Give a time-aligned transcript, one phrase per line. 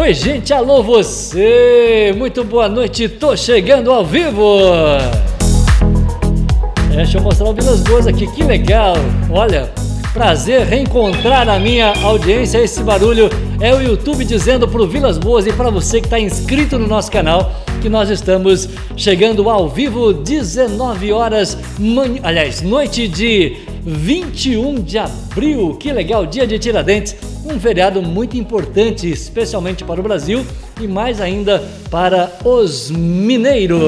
[0.00, 2.14] Oi, gente, alô você!
[2.16, 4.58] Muito boa noite, tô chegando ao vivo!
[6.90, 8.94] É, deixa eu mostrar o Vilas Boas aqui, que legal!
[9.30, 9.70] Olha,
[10.14, 12.56] prazer reencontrar a minha audiência.
[12.56, 13.28] Esse barulho
[13.60, 17.12] é o YouTube dizendo pro Vilas Boas e para você que está inscrito no nosso
[17.12, 22.16] canal que nós estamos chegando ao vivo 19 horas, man...
[22.22, 25.76] aliás, noite de 21 de abril.
[25.76, 30.44] Que legal, dia de Tiradentes, um feriado muito importante, especialmente para o Brasil
[30.80, 33.80] e mais ainda para os mineiros.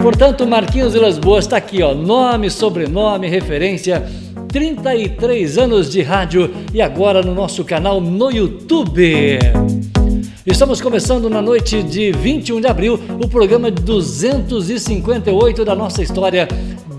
[0.00, 4.06] Portanto, Marquinhos Vilas Boas está aqui, ó, nome, sobrenome, referência,
[4.48, 9.38] 33 anos de rádio e agora no nosso canal no YouTube.
[10.46, 16.46] Estamos começando na noite de 21 de abril o programa 258 da nossa história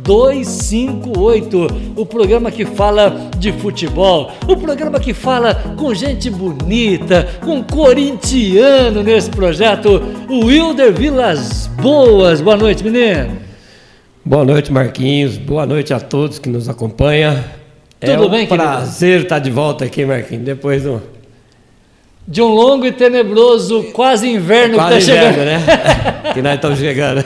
[0.07, 7.61] 258, o programa que fala de futebol, o programa que fala com gente bonita, com
[7.61, 12.39] corintiano nesse projeto, o Wilder Vilas Boas.
[12.39, 13.37] Boa noite, menino.
[14.23, 15.37] Boa noite, Marquinhos.
[15.37, 17.43] Boa noite a todos que nos acompanham.
[17.99, 18.63] Tudo é um bem, querido?
[18.63, 21.01] prazer estar de volta aqui, Marquinhos, depois do
[22.27, 25.33] De um longo e tenebroso quase inverno quase que está chegando.
[25.33, 25.45] inverno,
[26.25, 26.31] né?
[26.33, 27.23] que nós estamos chegando.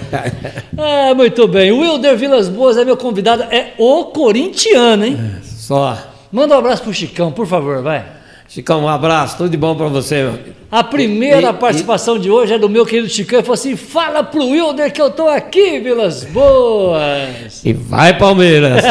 [0.77, 1.71] Ah, muito bem.
[1.71, 5.17] O Wilder Vilas Boas é meu convidado, é o corintiano, hein?
[5.43, 5.97] Só.
[6.31, 8.05] Manda um abraço pro Chicão, por favor, vai.
[8.47, 10.39] Chicão, um abraço, tudo de bom para você, meu.
[10.71, 13.39] A primeira E- e- participação de hoje é do meu querido Chicão.
[13.39, 17.63] Ele falou assim: fala pro Wilder que eu tô aqui, Vilas Boas.
[17.65, 18.83] E vai, Palmeiras!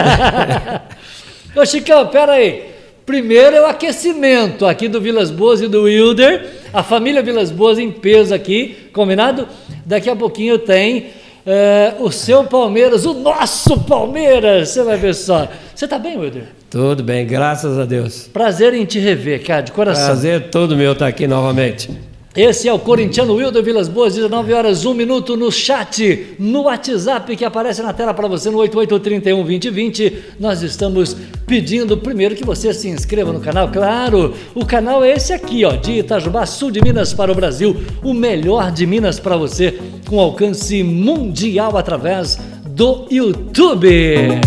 [1.55, 2.70] Ô Chicão, pera aí.
[3.11, 6.47] Primeiro é o aquecimento aqui do Vilas Boas e do Wilder.
[6.73, 9.49] A família Vilas Boas em peso aqui, combinado?
[9.85, 11.09] Daqui a pouquinho tem
[11.45, 14.69] eh, o seu Palmeiras, o nosso Palmeiras.
[14.69, 15.49] Você vai ver só.
[15.75, 16.45] Você tá bem, Wilder?
[16.71, 18.31] tudo bem, graças a Deus.
[18.33, 20.07] Prazer em te rever, cara, de coração.
[20.07, 21.91] Prazer todo meu estar aqui novamente.
[22.37, 27.35] Esse é o corintiano Wilder Vilas Boas, 19 horas, 1 minuto no chat, no WhatsApp
[27.35, 30.37] que aparece na tela para você no 8831 2020.
[30.39, 33.69] Nós estamos pedindo primeiro que você se inscreva no canal.
[33.73, 37.77] Claro, o canal é esse aqui, ó, de Itajubá, sul de Minas para o Brasil,
[38.01, 39.77] o melhor de Minas para você,
[40.09, 44.39] com alcance mundial através do YouTube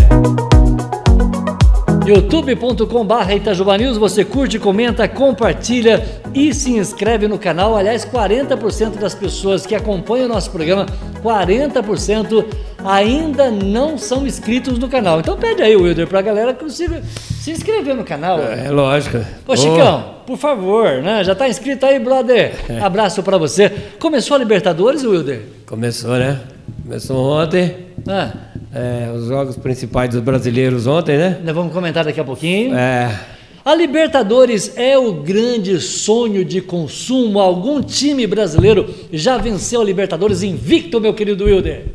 [2.06, 6.04] youtube.com.br Itajuba News, você curte, comenta, compartilha
[6.34, 7.74] e se inscreve no canal.
[7.74, 10.86] Aliás, 40% das pessoas que acompanham o nosso programa,
[11.22, 12.44] 40%
[12.84, 15.20] ainda não são inscritos no canal.
[15.20, 18.38] Então pede aí, Wilder, pra galera que consiga se inscrever no canal.
[18.38, 19.18] É lógico.
[19.46, 21.24] Ô Chicão, por favor, né?
[21.24, 22.52] Já tá inscrito aí, brother?
[22.84, 23.70] Abraço pra você.
[23.98, 25.42] Começou a Libertadores, Wilder?
[25.66, 26.40] Começou, né?
[26.82, 27.83] Começou ontem.
[28.06, 28.32] Ah,
[28.74, 31.40] É, os jogos principais dos brasileiros ontem, né?
[31.44, 32.74] nós vamos comentar daqui a pouquinho.
[32.76, 33.18] É,
[33.64, 37.38] A Libertadores é o grande sonho de consumo.
[37.40, 41.86] Algum time brasileiro já venceu a Libertadores invicto, meu querido Wilder?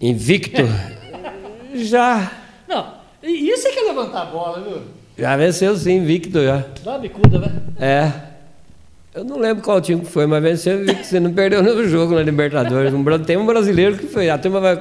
[0.00, 0.62] invicto.
[1.74, 2.30] já.
[2.68, 2.86] Não,
[3.22, 4.78] isso é que é levantar a bola, viu?
[5.18, 6.64] Já venceu sim, invicto já.
[6.84, 7.52] Dá uma bicuda, né?
[7.80, 8.12] É.
[9.14, 11.04] Eu não lembro qual time que foi, mas venceu invicto.
[11.04, 12.94] Você não perdeu nenhum jogo na Libertadores.
[12.94, 14.30] Um tem um brasileiro que foi.
[14.30, 14.76] A turma vai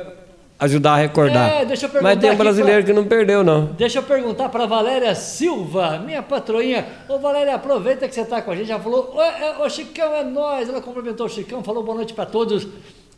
[0.59, 1.49] ajudar a recordar.
[1.49, 3.65] É, deixa eu perguntar mas tem um brasileiro pra- que não perdeu, não.
[3.73, 6.85] Deixa eu perguntar para Valéria Silva, minha patroinha.
[7.07, 8.67] Ô Valéria, aproveita que você está com a gente.
[8.67, 10.67] Já falou, ô, é, ô, Chicão é nós.
[10.69, 12.67] Ela cumprimentou o Chicão, falou boa noite para todos.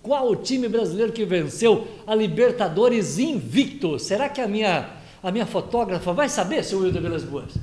[0.01, 3.99] Qual o time brasileiro que venceu a Libertadores invicto?
[3.99, 4.87] Será que a minha,
[5.21, 7.53] a minha fotógrafa vai saber, seu Wilder Vilas Boas?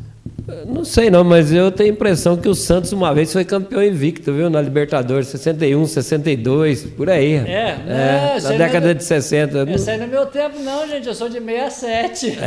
[0.66, 3.82] Não sei não, mas eu tenho a impressão que o Santos uma vez foi campeão
[3.82, 4.48] invicto, viu?
[4.48, 7.34] Na Libertadores, 61, 62, por aí.
[7.34, 9.58] É, é na aí década é- de 60.
[9.58, 11.08] eu não- não é meu tempo, não, gente.
[11.08, 12.38] Eu sou de 67.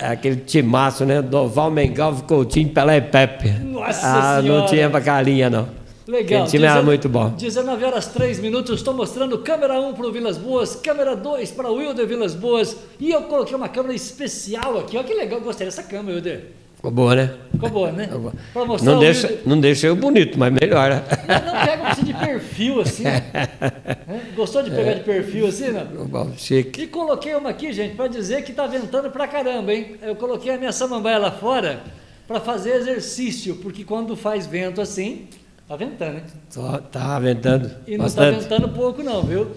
[0.00, 1.22] É aquele timaço, né?
[1.22, 3.50] Doval, Mengalvo, Coutinho, Pelé e Pepe.
[3.50, 4.60] Nossa ah, Senhora.
[4.60, 5.77] não tinha pra carinha, não.
[6.08, 6.44] Legal.
[6.44, 7.28] Aquele time era muito bom.
[7.28, 11.70] 19 horas 3 minutos, estou mostrando câmera 1 para o Vilas Boas, câmera 2 para
[11.70, 14.96] o Wilder Vilas Boas e eu coloquei uma câmera especial aqui.
[14.96, 16.46] Olha que legal, gostei dessa câmera, Wilder.
[16.76, 17.34] Ficou boa, né?
[17.52, 18.08] Ficou boa, né?
[18.54, 19.42] Para mostrar Não o deixa, Wilder.
[19.44, 21.02] não deixa eu bonito, mas melhor, né?
[21.28, 23.04] Não, não pega você de perfil assim.
[23.06, 23.22] Hã?
[24.34, 26.06] Gostou de pegar de perfil assim, não?
[26.06, 26.84] Bom, Chique.
[26.84, 29.96] E coloquei uma aqui, gente, para dizer que tá ventando pra caramba, hein?
[30.00, 31.82] Eu coloquei a minha samambaia lá fora
[32.26, 35.26] para fazer exercício, porque quando faz vento assim,
[35.68, 36.22] tá ventando, hein?
[36.48, 38.38] Só tá ventando E não bastante.
[38.38, 39.48] está ventando pouco não, viu?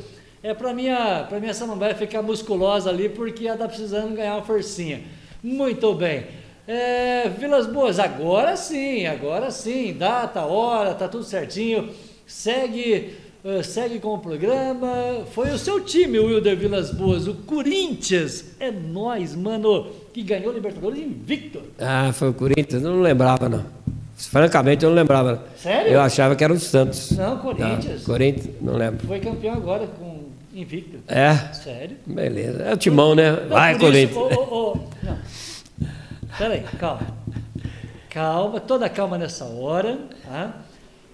[0.44, 4.44] É para minha, para minha samambaia ficar musculosa ali, porque ela está precisando ganhar uma
[4.44, 5.02] forcinha.
[5.44, 6.26] Muito bem.
[6.68, 11.90] É, Vilas Boas, agora sim, agora sim, data, hora, tá tudo certinho.
[12.26, 15.26] Segue, eh, segue com o programa.
[15.32, 18.56] Foi o seu time, Wilder Vilas Boas, o Corinthians.
[18.60, 21.62] É nós, mano, que ganhou o Libertadores invicto.
[21.78, 22.82] Ah, foi o Corinthians?
[22.82, 23.66] Não lembrava, não.
[24.28, 25.44] Francamente, eu não lembrava.
[25.58, 25.92] Sério?
[25.94, 27.12] Eu achava que era o Santos.
[27.12, 28.00] Não, Corinthians.
[28.00, 29.08] Não, Corinthians, não lembro.
[29.08, 30.98] Foi campeão agora com invicto.
[31.08, 31.34] É?
[31.54, 31.98] Sério?
[32.06, 32.64] Beleza.
[32.64, 33.32] É o timão, né?
[33.32, 34.38] Não, Vai, por isso- Corinthians.
[34.38, 35.18] ô, ô, ô, não.
[36.38, 37.02] Peraí, calma.
[38.10, 39.98] Calma, toda calma nessa hora.
[40.26, 40.54] Tá?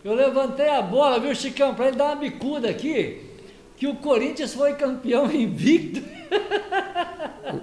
[0.04, 3.22] Eu levantei a bola, viu, Chicão, para ele dar uma bicuda aqui,
[3.78, 6.02] que o Corinthians foi campeão invicto.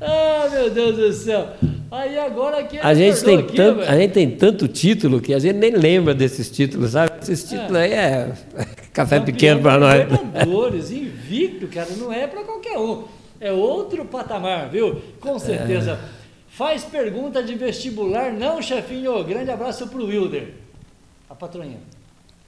[0.00, 1.48] ah, meu Deus do céu.
[1.92, 3.90] Aí agora que A gente, tem aqui, tanto, velho.
[3.90, 7.12] a gente tem tanto título que a gente nem lembra desses títulos, sabe?
[7.20, 8.32] Esses títulos aí é
[8.94, 10.10] café Campeão pequeno para nós.
[10.10, 13.04] Libertadores, invicto, cara, não é para qualquer um.
[13.38, 15.02] É outro patamar, viu?
[15.20, 16.00] Com certeza.
[16.48, 19.22] Faz pergunta de vestibular, não, chefinho.
[19.24, 20.48] Grande abraço pro Wilder.
[21.28, 21.76] A patroinha.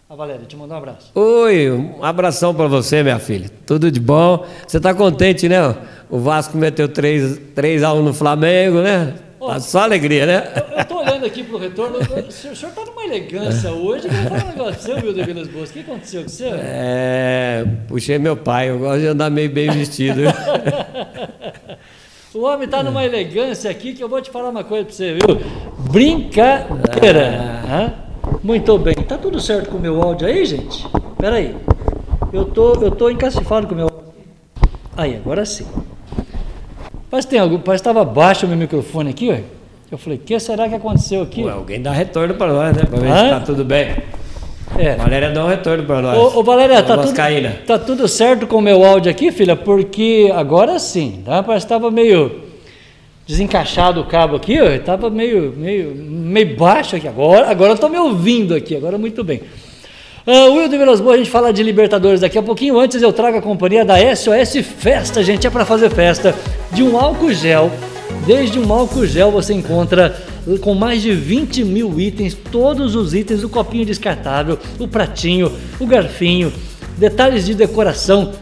[0.08, 1.11] A Valéria, te mandou um abraço.
[1.14, 3.50] Oi, um abração para você, minha filha.
[3.67, 4.47] Tudo de bom?
[4.67, 5.76] Você está contente, né?
[6.08, 9.14] O Vasco meteu 3, 3 a 1 no Flamengo, né?
[9.46, 10.52] Tá só alegria, né?
[10.76, 11.99] Eu, tô olhando aqui pro retorno.
[11.99, 14.08] O senhor, o senhor tá numa elegância hoje.
[14.08, 15.70] Vou falar um negócio seu, Vilas Boas.
[15.70, 16.50] O que aconteceu com você?
[16.52, 20.23] É, puxei meu pai, eu gosto de andar meio bem vestido.
[22.35, 25.12] O homem tá numa elegância aqui que eu vou te falar uma coisa pra você,
[25.12, 25.41] viu?
[25.88, 27.62] Brincadeira.
[27.64, 27.93] Hã?
[28.43, 28.94] Muito bem.
[28.94, 30.85] Tá tudo certo com o meu áudio aí, gente?
[31.17, 31.55] Pera aí.
[32.32, 34.14] Eu tô, eu tô encacifado com o meu áudio.
[34.97, 35.64] Aí, agora sim.
[37.14, 39.37] Parece que tem algum, parece que estava baixo o meu microfone aqui, ó.
[39.88, 41.44] Eu falei, o que será que aconteceu aqui?
[41.44, 42.82] Ué, alguém dá retorno para nós, né?
[42.82, 43.94] Para ver se tá tudo bem.
[44.76, 44.96] É.
[44.96, 46.19] Valéria dá um retorno para nós.
[46.19, 47.58] Ô, ô Valéria, tá tudo, Vascaína.
[47.64, 49.55] tá tudo certo com o meu áudio aqui, filha?
[49.55, 51.40] Porque agora sim, tá?
[51.40, 52.40] Parece que estava meio
[53.25, 54.76] desencaixado o cabo aqui, ó.
[54.81, 57.06] Tava meio, meio, meio baixo aqui.
[57.06, 59.40] Agora, agora eu tô me ouvindo aqui, agora muito bem.
[60.26, 62.81] Uh, Wildo Vilas Boas, a gente fala de Libertadores daqui a pouquinho.
[62.81, 65.47] Antes eu trago a companhia da SOS Festa, gente.
[65.47, 66.35] É para fazer festa
[66.73, 67.71] de um álcool gel.
[68.26, 70.17] Desde um álcool gel você encontra
[70.62, 75.87] com mais de 20 mil itens, todos os itens, o copinho descartável, o pratinho, o
[75.87, 76.50] garfinho,
[76.97, 78.32] detalhes de decoração,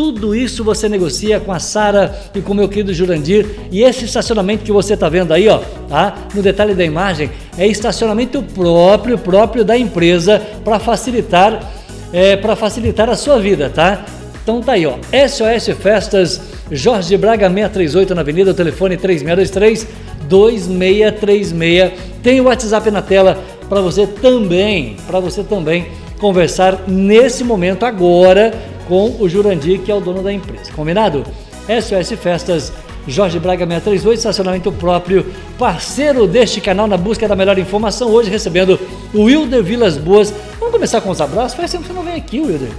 [0.00, 3.44] tudo isso você negocia com a Sara e com o meu querido Jurandir.
[3.70, 5.60] E esse estacionamento que você está vendo aí, ó,
[5.90, 6.14] tá?
[6.34, 11.70] No detalhe da imagem, é estacionamento próprio, próprio da empresa para facilitar,
[12.14, 14.06] é, para facilitar a sua vida, tá?
[14.42, 14.94] Então tá aí, ó.
[15.12, 16.40] SOS Festas,
[16.72, 19.86] Jorge Braga 638 na Avenida, o telefone 3623
[20.26, 21.92] 2636.
[22.22, 23.38] Tem o WhatsApp na tela
[23.68, 25.88] para você também, para você também
[26.18, 30.72] conversar nesse momento agora com o Jurandir, que é o dono da empresa.
[30.72, 31.24] Combinado?
[31.68, 32.72] SOS Festas,
[33.06, 35.24] Jorge Braga 638, estacionamento próprio,
[35.56, 38.10] parceiro deste canal na busca da melhor informação.
[38.10, 38.80] Hoje recebendo
[39.14, 40.34] o Wilder Vilas Boas.
[40.58, 41.54] Vamos começar com os abraços?
[41.54, 42.70] Faz tempo que você não vem aqui, Wilder.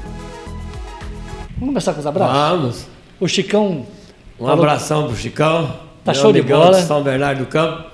[1.52, 2.36] Vamos começar com os abraços?
[2.38, 2.86] Vamos.
[3.18, 3.86] O Chicão.
[4.38, 5.74] Um abração pro Chicão.
[6.04, 6.82] Tá show de bola.
[6.82, 7.91] São Bernardo do Campo.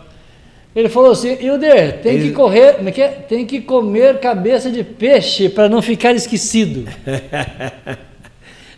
[0.78, 3.08] Ele falou assim, Hilder, tem que Ele- correr, é que é?
[3.08, 6.86] Tem que comer cabeça de peixe para não ficar esquecido.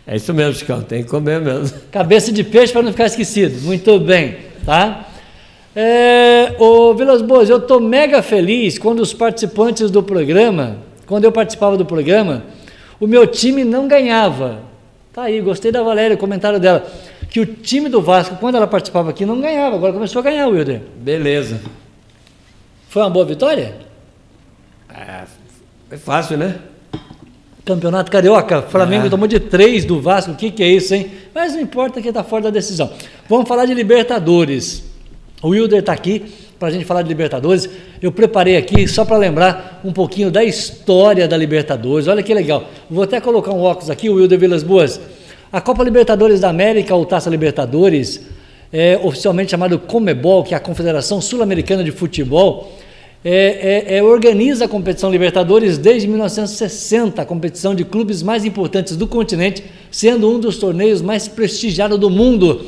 [0.06, 0.82] É isso mesmo, Chicão.
[0.82, 1.78] Tem que comer mesmo.
[1.92, 3.60] Cabeça de peixe para não ficar esquecido.
[3.60, 5.06] Muito bem, tá?
[5.76, 11.30] É, ô Vilas Boas, eu estou mega feliz quando os participantes do programa, quando eu
[11.30, 12.42] participava do programa,
[12.98, 14.62] o meu time não ganhava.
[15.12, 16.84] Tá aí, gostei da Valéria, o comentário dela.
[17.30, 19.76] Que o time do Vasco, quando ela participava aqui, não ganhava.
[19.76, 20.80] Agora começou a ganhar, Wilder.
[20.96, 21.60] Beleza.
[22.90, 23.76] Foi uma boa vitória?
[24.92, 25.22] É,
[25.88, 26.56] foi fácil, né?
[27.64, 29.08] Campeonato Carioca, Flamengo É.
[29.08, 31.08] tomou de três do Vasco, o que, que é isso, hein?
[31.32, 32.90] Mas não importa que está fora da decisão.
[33.28, 34.82] Vamos falar de Libertadores.
[35.40, 37.70] O Wilder está aqui para a gente falar de Libertadores.
[38.02, 42.08] Eu preparei aqui só para lembrar um pouquinho da história da Libertadores.
[42.08, 42.64] Olha que legal.
[42.90, 45.00] Vou até colocar um óculos aqui, o Wilder Vilas Boas.
[45.52, 48.20] A Copa Libertadores da América, ou Taça Libertadores,
[48.72, 52.72] é oficialmente chamado Comebol, que é a Confederação Sul-Americana de Futebol,
[53.24, 58.96] é, é- é- organiza a competição Libertadores desde 1960, a competição de clubes mais importantes
[58.96, 62.62] do continente, sendo um dos torneios mais prestigiados do mundo,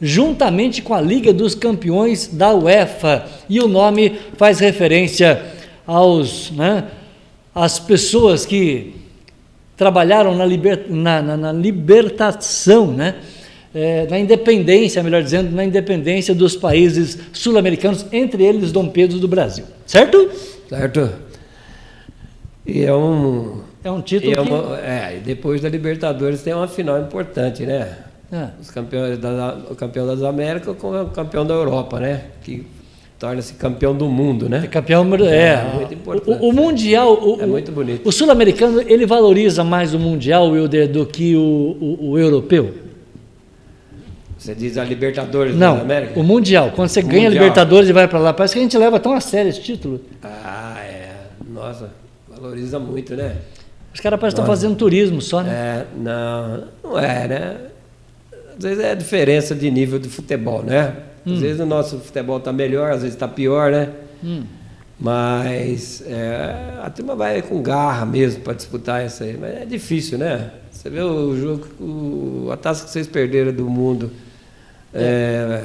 [0.00, 3.26] juntamente com a Liga dos Campeões da UEFA.
[3.48, 5.42] E o nome faz referência
[5.86, 6.84] aos, né,
[7.54, 8.94] às pessoas que
[9.76, 13.16] trabalharam na, liber, na, na- na libertação, né?
[13.78, 19.28] É, na independência, melhor dizendo, na independência dos países sul-americanos, entre eles Dom Pedro do
[19.28, 19.66] Brasil.
[19.84, 20.30] Certo?
[20.66, 21.10] Certo?
[22.66, 23.60] E é um.
[23.84, 24.40] É um título é que...
[24.50, 27.98] uma- é, e depois da Libertadores tem uma final importante, né?
[28.32, 32.22] Ah, Os campeões da, o campeão das Américas com o campeão da Europa, né?
[32.42, 32.66] Que
[33.18, 34.66] torna-se campeão do mundo, é né?
[34.68, 35.06] campeão...
[35.26, 36.40] É, É, muito importante.
[36.42, 37.12] O, o Mundial...
[37.12, 38.08] O, É muito bonito.
[38.08, 42.85] O sul-americano, ele valoriza mais o Mundial, Wilder, do que o, o, o europeu?
[44.46, 46.20] Você diz a Libertadores Não, da América?
[46.20, 46.70] o Mundial.
[46.70, 47.42] Quando você O ganha a Mundial.
[47.44, 50.00] Libertadores e vai pra lá, parece que a gente leva tão a sério esse título.
[50.22, 51.10] Ah, é.
[51.52, 51.90] Nossa,
[52.28, 53.34] valoriza muito, né?
[53.92, 54.52] Os caras parecem Nossa.
[54.52, 55.50] fazendo turismo só, né?
[55.50, 57.56] É, não, não é, né?
[58.56, 60.94] Às vezes é a diferença de nível de futebol, né?
[61.26, 61.40] Às Hum.
[61.40, 63.88] vezes o nosso futebol está melhor, às vezes está pior, né?
[64.22, 64.44] Hum.
[65.00, 69.36] Mas é, a turma vai com garra mesmo para disputar isso aí.
[69.38, 70.52] Mas é difícil, né?
[70.70, 74.10] Você vê o jogo, o- a taça que vocês perderam do mundo.
[74.94, 75.62] É,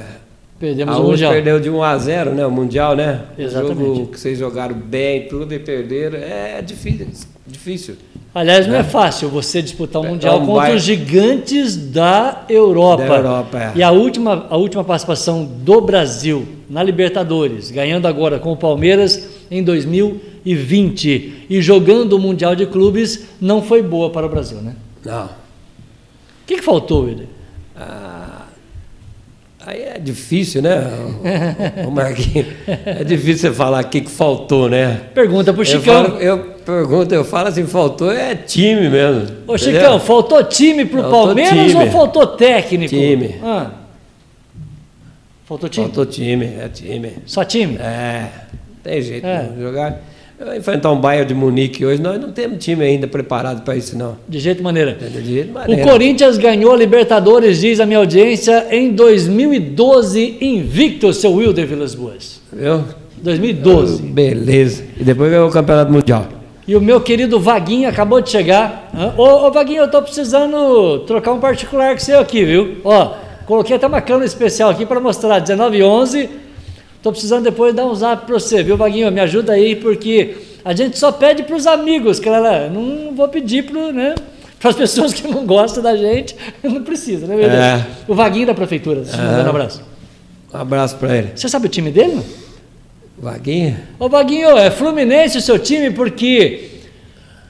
[0.62, 1.32] Perdemos a o Mundial.
[1.32, 2.46] perdeu de 1 a 0 né?
[2.46, 3.22] O Mundial, né?
[3.36, 3.82] Exatamente.
[3.82, 6.18] O jogo que vocês jogaram bem, tudo e perderam.
[6.18, 7.08] É difícil.
[7.44, 7.96] difícil.
[8.34, 12.44] Aliás, não é fácil você disputar um É, Mundial é um contra os gigantes da
[12.48, 13.04] Europa.
[13.04, 13.72] Da Europa, é.
[13.74, 19.28] E a última, a última participação do Brasil na Libertadores, ganhando agora com o Palmeiras
[19.50, 24.76] em 2020 e jogando o Mundial de Clubes, não foi boa para o Brasil, né?
[25.04, 25.26] Não.
[25.26, 25.30] O
[26.46, 27.26] que, que faltou, Wilder?
[27.76, 28.31] Ah,
[29.66, 30.82] aí é difícil, né,
[31.86, 32.46] o, Marquinhos?
[32.66, 35.00] É difícil você falar o que, que faltou, né?
[35.14, 36.04] Pergunta pro Eu, Chicão.
[36.04, 39.22] falo, eu pergunto, eu falo assim, faltou é time mesmo.
[39.46, 39.58] Ô, entendeu?
[39.58, 41.84] Chicão, faltou time pro Faltou Palmeiras time.
[41.84, 42.88] ou faltou técnico?
[42.94, 43.34] Time.
[43.42, 43.70] Ah.
[45.44, 45.86] Faltou time?
[45.86, 47.12] Faltou time, é time.
[47.26, 47.76] Só time?
[47.76, 48.28] É,
[48.82, 49.42] tem jeito É.
[49.48, 49.60] não.
[49.60, 50.00] Jogar.
[50.56, 54.16] Enfrentar um Bayern de Munique hoje, nós não temos time ainda preparado para isso, não.
[54.28, 54.92] De jeito maneira.
[54.94, 55.82] De jeito O maneira.
[55.82, 62.40] Corinthians ganhou a Libertadores, diz a minha audiência, em 2012, invicto, seu Wilder Vilas Boas.
[62.52, 62.82] Viu?
[63.22, 64.02] 2012.
[64.02, 64.84] Beleza.
[64.98, 66.26] E depois ganhou o Campeonato Mundial.
[66.66, 68.90] E o meu querido Vaguinho acabou de chegar.
[69.16, 72.78] Ô, ô Vaguinho, eu tô precisando trocar um particular com seu aqui, viu?
[72.84, 73.14] Ó,
[73.46, 76.28] coloquei até uma câmera especial aqui para mostrar, 1911.
[77.02, 79.10] Tô precisando depois dar um zap para você, viu, Vaguinho?
[79.10, 82.70] Me ajuda aí, porque a gente só pede para os amigos, cara.
[82.70, 84.14] Não vou pedir para né,
[84.62, 86.36] as pessoas que não gostam da gente.
[86.62, 87.60] Não precisa, né, meu Deus?
[87.60, 87.86] É.
[88.06, 89.82] O Vaguinho da prefeitura, mandando um abraço.
[90.54, 91.30] Um abraço para ele.
[91.34, 92.20] Você sabe o time dele?
[93.18, 93.78] Vaguinho?
[93.98, 96.71] Ô Vaguinho, é Fluminense o seu time porque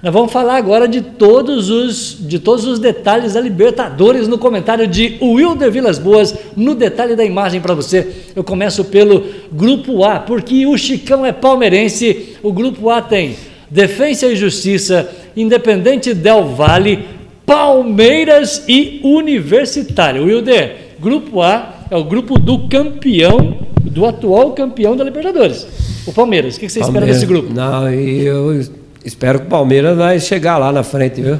[0.03, 4.85] nós vamos falar agora de todos os de todos os detalhes da Libertadores no comentário
[4.89, 8.09] de Wilder Vilas Boas, no detalhe da imagem para você.
[8.35, 12.37] Eu começo pelo grupo A, porque o Chicão é palmeirense.
[12.43, 13.37] O grupo A tem
[13.71, 17.05] Defensa e Justiça, Independente Del Valle,
[17.47, 20.25] Palmeiras e Universitário.
[20.25, 25.65] Wilder, grupo A é o grupo do campeão, do atual campeão da Libertadores.
[26.05, 26.57] O Palmeiras.
[26.57, 27.21] O que você espera Palmeiras.
[27.21, 27.55] desse grupo?
[27.55, 31.39] Não, eu espero que o Palmeiras vai chegar lá na frente, viu?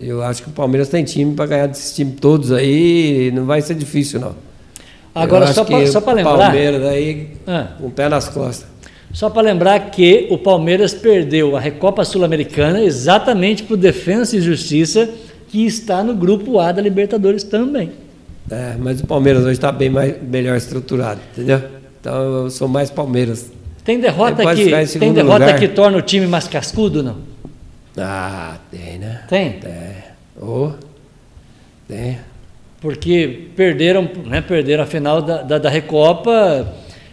[0.00, 3.60] Eu acho que o Palmeiras tem time para ganhar desses times todos aí, não vai
[3.60, 4.34] ser difícil, não.
[5.14, 7.68] Agora, só para pra o lembrar, Palmeiras aí, Ah.
[7.78, 8.66] com o pé nas costas.
[9.12, 14.40] só para lembrar que o Palmeiras perdeu a Recopa Sul-Americana exatamente para o Defensa e
[14.40, 15.08] Justiça,
[15.48, 17.90] que está no grupo A da Libertadores também.
[18.50, 21.60] É, mas o Palmeiras hoje está bem mais, melhor estruturado, entendeu?
[22.00, 22.14] Então
[22.44, 23.50] eu sou mais Palmeiras.
[23.84, 25.58] Tem derrota que tem derrota lugar.
[25.58, 27.16] que torna o time mais cascudo, não?
[27.96, 29.22] Ah, tem, né?
[29.28, 30.10] Tem, É.
[30.40, 30.70] Oh,
[31.88, 32.18] tem.
[32.80, 36.66] porque perderam, né, perderam a final da, da, da Recopa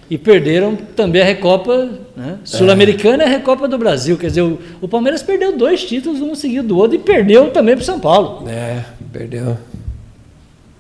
[0.10, 4.18] e perderam também a Recopa né, Sul-Americana e a Recopa do Brasil.
[4.18, 7.76] Quer dizer, o, o Palmeiras perdeu dois títulos um seguido do outro e perdeu também
[7.76, 8.82] para o São Paulo, É,
[9.12, 9.58] perdeu.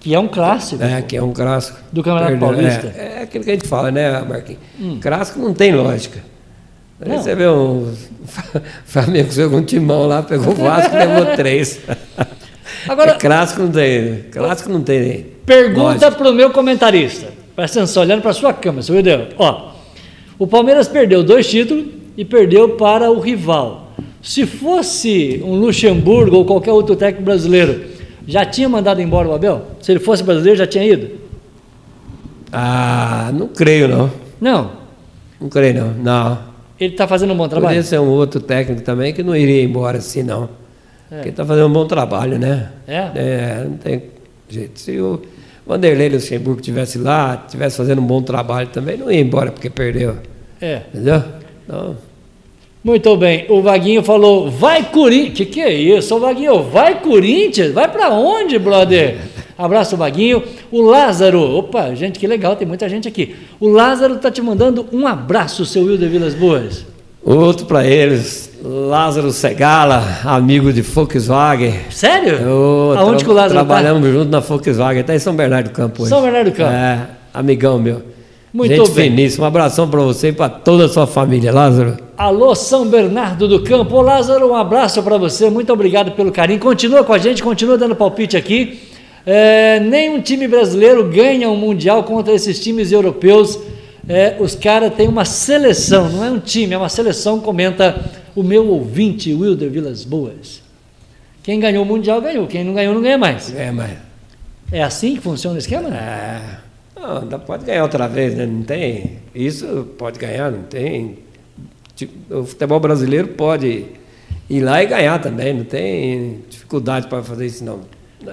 [0.07, 0.81] Que é um clássico.
[0.83, 1.77] É, que é um clássico.
[1.91, 2.93] Do Campeonato Paulista.
[2.97, 4.61] É, é aquilo que a gente fala, né, Marquinhos?
[5.01, 6.19] Clássico não tem lógica.
[7.01, 7.21] Aí Não.
[7.21, 7.93] você vê um
[8.85, 11.79] Flamengo jogou um timão lá, pegou o Vasco e levou três.
[12.87, 14.23] Agora- É, clássico não tem.
[14.31, 15.25] Clássico não tem.
[15.45, 17.27] Pergunta para o meu comentarista.
[17.55, 19.27] Presta atenção, olhando para a sua câmera, seu Deus.
[19.37, 19.71] Ó,
[20.39, 21.85] o Palmeiras perdeu dois títulos
[22.15, 23.91] e perdeu para o rival.
[24.21, 27.96] Se fosse um Luxemburgo ou qualquer outro técnico brasileiro,
[28.27, 29.67] já tinha mandado embora o Abel?
[29.81, 31.09] Se ele fosse brasileiro, já tinha ido?
[32.51, 34.11] Ah, não creio não.
[34.39, 34.71] Não.
[35.39, 35.93] Não creio não.
[35.93, 36.39] Não.
[36.79, 37.69] Ele está fazendo um bom trabalho?
[37.69, 40.49] Poderia ser um outro técnico também que não iria embora assim, não.
[41.09, 42.69] Porque está fazendo um bom trabalho, né?
[42.87, 43.11] É?
[43.15, 44.03] É, não tem
[44.49, 44.79] jeito.
[44.79, 45.21] Se o
[45.65, 50.17] Vanderlei Luxemburgo estivesse lá, estivesse fazendo um bom trabalho também, não ia embora porque perdeu.
[50.61, 50.81] É.
[50.93, 51.23] Entendeu?
[51.65, 51.95] Então,
[52.87, 53.45] Muito bem.
[53.49, 55.37] O Vaguinho falou, vai Corinthians.
[55.39, 56.15] Que que é isso?
[56.15, 57.73] O Vaguinho, vai Corinthians?
[57.73, 59.17] Vai para onde, brother?
[59.57, 60.41] Abraço, Vaguinho.
[60.71, 63.35] O Lázaro, opa, gente, que legal, tem muita gente aqui.
[63.59, 66.85] O Lázaro tá te mandando um abraço, seu Wilder Vilas Boas.
[67.25, 71.73] outro para eles, Lázaro Segala, amigo de Volkswagen.
[71.89, 72.35] Sério?
[72.35, 73.65] Eu Aonde que o Lázaro tá?
[73.65, 76.09] Trabalhamos junto na Volkswagen, até em São Bernardo do Campo hoje.
[76.09, 76.71] São Bernardo do Campo.
[76.71, 78.01] É, amigão meu.
[78.53, 79.09] Muito Gente bem.
[79.09, 79.43] finíssima.
[79.43, 82.06] Um abração para você e para toda a sua família, Lázaro.
[82.17, 83.95] Alô, São Bernardo do Campo.
[83.95, 85.51] Ô, Lázaro, um abraço para você.
[85.51, 86.59] Muito obrigado pelo carinho.
[86.59, 88.79] Continua com a gente, continua dando palpite aqui.
[89.23, 93.59] É, nenhum time brasileiro ganha um Mundial contra esses times europeus.
[94.09, 98.41] É, os caras têm uma seleção, não é um time, é uma seleção, comenta o
[98.41, 100.63] meu ouvinte, Wilder Vilas Boas.
[101.43, 103.53] Quem ganhou o Mundial ganhou, quem não ganhou não ganha mais.
[103.55, 103.91] É, mas.
[104.71, 105.89] É assim que funciona o esquema?
[105.95, 106.41] É.
[106.99, 108.47] Não, ainda pode ganhar outra vez, né?
[108.47, 109.19] Não tem.
[109.35, 111.26] Isso pode ganhar, não tem.
[111.97, 113.85] Tipo, o futebol brasileiro pode
[114.47, 117.79] ir lá e ganhar também, não tem dificuldade para fazer isso, não.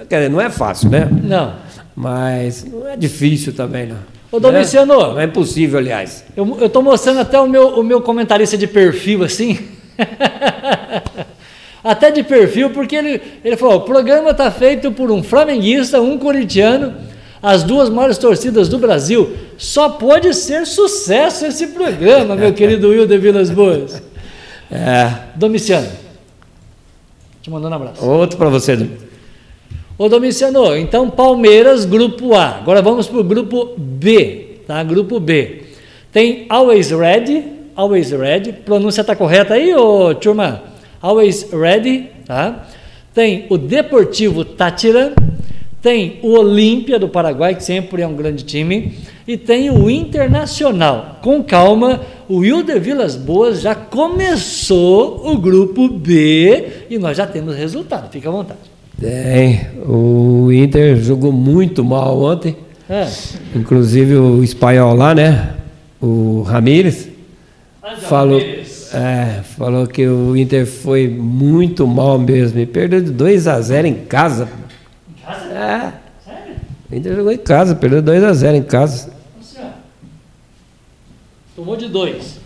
[0.07, 1.09] Quer dizer, não é fácil, né?
[1.23, 1.55] Não.
[1.95, 3.97] Mas não é difícil também, não.
[4.31, 4.93] Ô, Domiciano.
[4.93, 6.23] Não é, não é impossível, aliás.
[6.37, 9.57] Eu estou mostrando até o meu, o meu comentarista de perfil assim.
[11.83, 16.19] até de perfil, porque ele, ele falou: o programa está feito por um flamenguista, um
[16.19, 16.93] corintiano,
[17.45, 19.35] as duas maiores torcidas do Brasil.
[19.55, 24.01] Só pode ser sucesso esse programa, meu querido Wilder Vilas Boas.
[24.71, 25.11] É.
[25.35, 25.87] Domiciano.
[27.43, 28.03] Te mandando um abraço.
[28.03, 28.89] Outro para você.
[29.95, 32.57] Ô Domiciano, então Palmeiras, grupo A.
[32.57, 34.81] Agora vamos para o grupo B, tá?
[34.81, 35.65] Grupo B.
[36.11, 38.53] Tem Always Ready, Always Ready.
[38.53, 40.63] Pronúncia está correta aí, ô turma?
[40.99, 42.65] Always Ready, tá?
[43.13, 45.13] Tem o Deportivo Tátira,
[45.85, 48.93] tem o Olímpia do Paraguai, que sempre é um grande time,
[49.27, 51.19] e tem o Internacional.
[51.21, 57.55] Com calma, o Wilder Vilas Boas já começou o grupo B e nós já temos
[57.55, 58.11] resultado.
[58.11, 58.61] Fica à vontade.
[58.99, 59.61] Tem.
[59.87, 62.55] O Inter jogou muito mal ontem.
[62.89, 63.07] É.
[63.55, 65.53] Inclusive o espanhol lá, né?
[66.01, 67.09] O Ramírez.
[67.99, 72.59] Falou, é, falou que o Inter foi muito mal mesmo.
[72.59, 74.49] E perdeu de 2 a 0 em casa.
[75.55, 75.91] É.
[76.25, 76.55] Sério?
[76.91, 79.09] O Inter jogou em casa, perdeu 2 a 0 em casa.
[81.55, 82.39] Tomou de dois.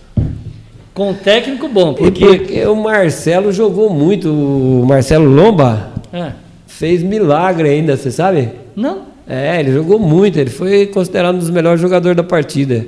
[0.93, 2.23] Com um técnico bom, porque.
[2.25, 4.29] porque o Marcelo jogou muito.
[4.31, 6.33] O Marcelo Lomba É.
[6.67, 8.49] fez milagre ainda, você sabe?
[8.75, 9.03] Não?
[9.27, 10.37] É, ele jogou muito.
[10.37, 12.85] Ele foi considerado um dos melhores jogadores da partida.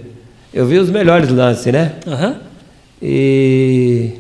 [0.54, 1.94] Eu vi os melhores lances, né?
[2.06, 2.36] Aham.
[3.02, 4.12] E.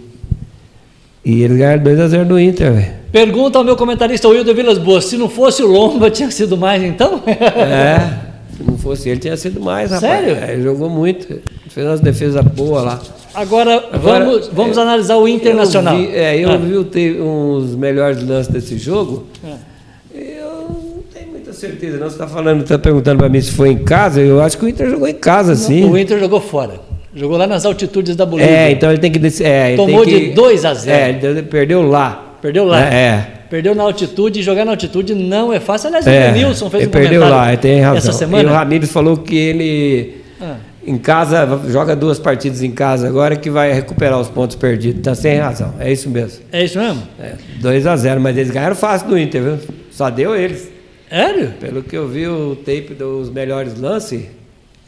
[1.23, 2.93] E ele ganhou 2x0 do Inter, velho.
[3.11, 6.81] Pergunta ao meu comentarista Wilder Vilas Boas, se não fosse o Lomba, tinha sido mais
[6.81, 7.21] então?
[7.27, 8.17] É,
[8.55, 10.13] se não fosse ele, tinha sido mais, rapaz.
[10.23, 10.37] Sério?
[10.41, 11.41] É, ele jogou muito.
[11.69, 13.01] Fez umas defesas boas lá.
[13.33, 15.95] Agora, Agora, vamos, vamos é, analisar o Internacional.
[15.95, 16.57] Eu vi, é, eu Ah.
[16.57, 19.25] vi uns melhores lances desse jogo.
[19.43, 19.71] É.
[20.13, 22.07] Eu não tenho muita certeza, não.
[22.07, 24.19] Você está falando, está perguntando para mim se foi em casa.
[24.19, 25.85] Eu acho que o Inter jogou em casa, sim.
[25.85, 26.79] O Inter jogou fora.
[27.15, 28.51] Jogou lá nas altitudes da Bolívia.
[28.51, 29.43] É, então ele tem que.
[29.43, 30.97] É, ele Tomou que, de 2 a 0.
[30.97, 32.30] É, ele perdeu lá.
[32.41, 32.79] Perdeu lá.
[32.81, 33.27] É.
[33.49, 35.87] Perdeu na altitude e jogar na altitude não é fácil.
[35.87, 37.97] Aliás, É, o Denilson fez um perdeu comentário lá, tem razão.
[37.97, 38.51] essa E o semana.
[38.51, 40.55] Ramires falou que ele Ah,
[40.87, 45.01] em casa joga duas partidas em casa agora que vai recuperar os pontos perdidos.
[45.03, 45.73] Tá sem razão.
[45.79, 46.43] É isso mesmo.
[46.51, 47.03] é isso mesmo?
[47.19, 49.59] É, 2 a 0 mas eles ganharam fácil do Inter, viu?
[49.91, 50.69] Só deu eles.
[51.09, 51.51] Sério?
[51.59, 54.23] Pelo que eu vi o tape dos melhores lances,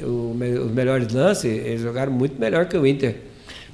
[0.02, 3.16] os melhores lances, eles jogaram muito melhor que o Inter.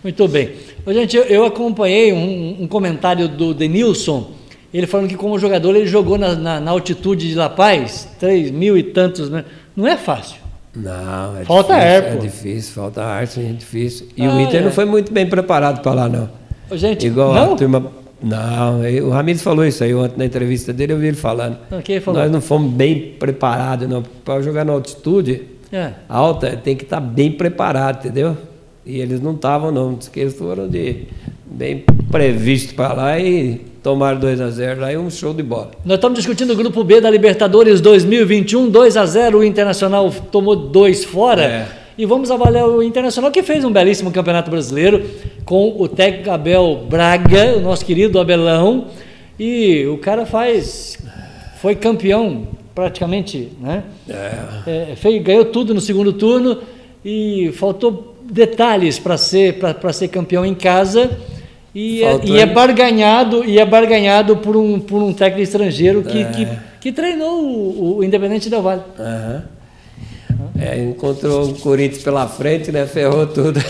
[0.03, 0.49] Muito bem.
[0.87, 4.31] Gente, eu, acompanhei um, um comentário do Denilson,
[4.73, 8.49] ele falando que como jogador ele jogou na, na- na altitude de La Paz, 3
[8.51, 9.43] mil e tantos, né?
[9.75, 10.37] Não é fácil.
[10.75, 14.07] Não, é Falta difícil, ar, É difícil, falta ar, sim, é difícil.
[14.15, 14.63] E Ah, o Inter é.
[14.63, 16.29] não foi muito bem preparado para lá, não.
[16.77, 17.53] Gente, Igual não?
[17.53, 17.91] a turma.
[18.21, 21.57] Não, o Ramires falou isso aí ontem na entrevista dele, eu vi ele falando.
[21.71, 22.21] Ah, falou?
[22.21, 24.03] Nós não fomos bem preparados, não.
[24.03, 25.91] Para jogar na altitude É.
[26.07, 28.37] alta, tem que estar bem preparado, entendeu?
[28.85, 29.95] E eles não estavam, não.
[29.95, 31.05] Diz que eles foram de
[31.45, 35.71] bem previstos para lá e tomaram 2 a 0 lá e um show de bola.
[35.85, 40.55] Nós estamos discutindo o grupo B da Libertadores 2021, 2 a 0 o Internacional tomou
[40.55, 41.43] dois fora.
[41.43, 41.67] É.
[41.97, 45.03] E vamos avaliar o Internacional que fez um belíssimo Campeonato Brasileiro
[45.43, 48.87] com o técnico Abel Braga, o nosso querido Abelão,
[49.37, 50.97] e o cara faz
[51.61, 53.83] foi campeão praticamente, né?
[54.07, 54.91] É.
[54.91, 56.59] É, fez, ganhou tudo no segundo turno
[57.03, 61.09] e faltou detalhes para ser para ser campeão em casa
[61.73, 66.21] e é, e é barganhado e é barganhado por um por um técnico estrangeiro que,
[66.21, 66.25] É.
[66.25, 66.47] que,
[66.81, 68.83] que treinou o, o Independente Del Valle.
[68.99, 69.43] Aham.
[70.59, 72.85] É, encontrou o Corinthians pela frente, né?
[72.85, 73.59] Ferrou tudo.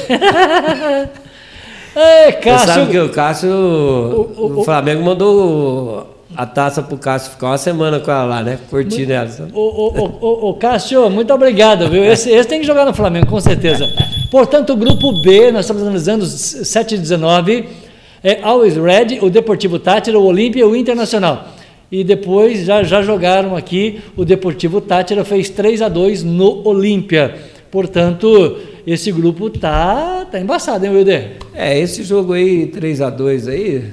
[1.95, 7.31] É, Você Cássio, sabe que o Cássio, o- o, Flamengo mandou a taça pro Cássio
[7.31, 8.59] ficar uma semana com ela lá, né?
[8.69, 9.29] Curtindo ela.
[9.53, 12.03] O, o, o, o, o Cássio, muito obrigado, viu?
[12.03, 13.87] Esse, esse tem que jogar no Flamengo, com certeza.
[14.31, 17.67] Portanto, o grupo B, nós estamos analisando os 7 e 19,
[18.23, 21.47] é Always Red, o Deportivo Tátira, o Olímpia e o Internacional.
[21.91, 27.35] E depois já, já jogaram aqui, o Deportivo Tátira fez 3 a 2 no Olímpia.
[27.71, 31.37] Portanto, esse grupo tá, tá embaçado, hein, Wilder?
[31.53, 33.85] É, esse jogo aí, 3x2 aí,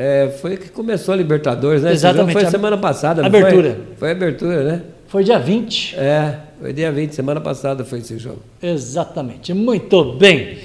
[0.00, 1.90] É, foi que começou a Libertadores, né?
[1.92, 2.32] Exatamente.
[2.32, 3.70] foi semana passada, abertura.
[3.88, 3.96] Foi?
[3.96, 4.82] foi abertura, né?
[5.08, 5.96] Foi dia 20.
[5.96, 8.38] É, foi dia 20, semana passada foi esse jogo.
[8.62, 9.52] Exatamente.
[9.52, 10.58] Muito bem.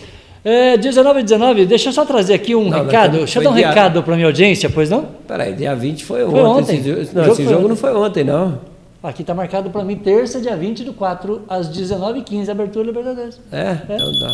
[0.45, 3.17] É, 19 e 19, deixa eu só trazer aqui um Não, recado.
[3.17, 5.07] Deixa eu dar um dia- recado para minha audiência, pois não?
[5.27, 6.79] Peraí, dia 20 foi, Foi ontem.
[6.79, 7.01] ontem.
[7.01, 7.67] Esse, não, jogo esse jogo ontem.
[7.69, 8.59] não foi ontem, não.
[9.03, 13.37] Aqui está marcado para mim terça, dia 20 do 4, às 19h15, abertura Libertadores.
[13.51, 14.33] É, então dá.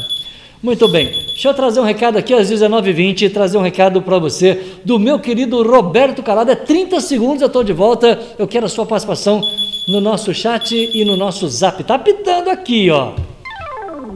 [0.61, 1.05] Muito bem.
[1.05, 5.19] Deixa eu trazer um recado aqui às 19h20, trazer um recado para você do meu
[5.19, 6.51] querido Roberto Calado.
[6.51, 8.19] É 30 segundos, eu estou de volta.
[8.37, 9.41] Eu quero a sua participação
[9.87, 11.83] no nosso chat e no nosso zap.
[11.83, 13.13] Tá pitando aqui, ó.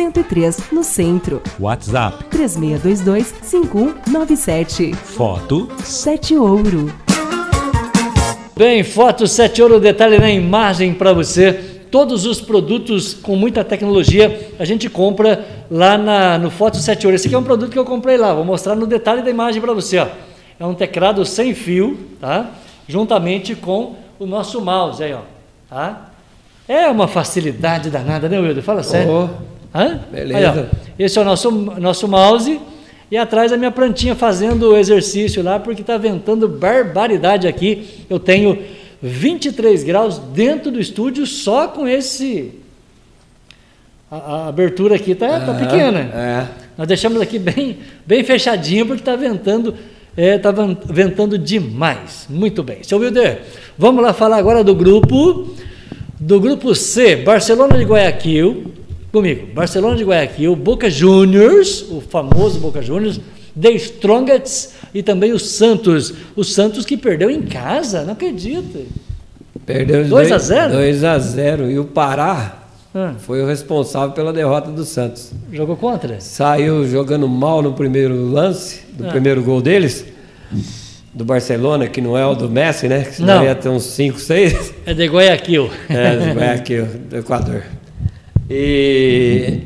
[0.00, 1.42] 103, no centro.
[1.58, 2.24] WhatsApp.
[2.34, 4.94] 3622-5197.
[4.94, 6.90] Foto 7 Ouro.
[8.56, 11.52] Bem, foto 7 ouro, detalhe na imagem para você.
[11.90, 17.16] Todos os produtos com muita tecnologia a gente compra lá na, no Foto 7 ouro.
[17.16, 19.60] Esse aqui é um produto que eu comprei lá, vou mostrar no detalhe da imagem
[19.60, 19.98] para você.
[19.98, 20.06] Ó.
[20.58, 22.52] É um teclado sem fio, tá?
[22.88, 25.20] Juntamente com o nosso mouse aí, ó.
[25.68, 26.06] Tá?
[26.66, 28.62] É uma facilidade danada, né, Wilder?
[28.62, 29.12] Fala sério.
[29.12, 29.28] Ô,
[29.74, 30.00] Hã?
[30.10, 30.68] beleza.
[30.98, 32.60] Aí, esse é o nosso, nosso mouse.
[33.10, 38.04] E atrás a minha plantinha fazendo o exercício lá, porque está ventando barbaridade aqui.
[38.08, 38.58] Eu tenho
[39.02, 42.52] 23 graus dentro do estúdio só com esse.
[44.10, 45.98] A, a abertura aqui tá, tá Aham, pequena.
[45.98, 46.46] É.
[46.78, 49.74] Nós deixamos aqui bem, bem fechadinho, porque está ventando,
[50.16, 52.26] é, tá ven- ventando demais.
[52.28, 52.82] Muito bem.
[52.82, 53.40] Seu Wilder,
[53.76, 55.54] vamos lá falar agora do grupo,
[56.18, 58.69] do grupo C, Barcelona de Guayaquil,
[59.12, 63.20] comigo, Barcelona de Guayaquil, Boca Juniors, o famoso Boca Juniors,
[63.60, 66.12] The Strongest e também o Santos.
[66.36, 68.86] O Santos que perdeu em casa, não acredito.
[69.66, 70.72] Perdeu de 2 a 0?
[70.72, 72.56] 2 a 0 E o Pará
[72.94, 75.30] Ah, foi o responsável pela derrota do Santos.
[75.52, 76.20] jogou contra?
[76.20, 79.10] Saiu jogando mal no primeiro lance, do Ah.
[79.10, 80.04] primeiro gol deles,
[81.14, 83.04] do Barcelona, que não é o do Messi, né?
[83.04, 83.44] Que senão Não.
[83.44, 84.72] ia ter uns 5, 6.
[84.86, 85.70] É de Guayaquil.
[85.88, 87.62] É, do Guayaquil, do Equador.
[88.50, 89.60] E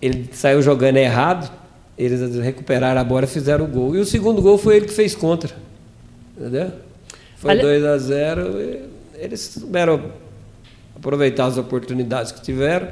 [0.00, 1.50] ele saiu jogando errado,
[1.98, 3.96] eles recuperaram a bola e fizeram o gol.
[3.96, 5.52] E o segundo gol foi ele que fez contra.
[6.38, 6.70] Entendeu?
[7.36, 8.80] Foi Ali- 2 a 0 e
[9.18, 10.12] eles souberam
[10.94, 12.88] aproveitar as oportunidades que tiveram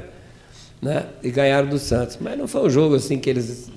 [0.81, 1.05] né?
[1.23, 2.17] e ganharam do Santos.
[2.19, 3.71] Mas não foi um jogo assim que eles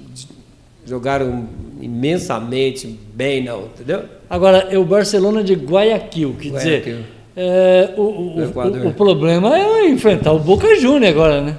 [0.84, 1.48] jogaram
[1.80, 4.04] imensamente bem, não, entendeu?
[4.28, 7.04] Agora, é o Barcelona de Guayaquil, quer dizer, Guayaquil.
[7.36, 11.56] É, o, o- o- o problema é enfrentar o Boca Júnior agora, né?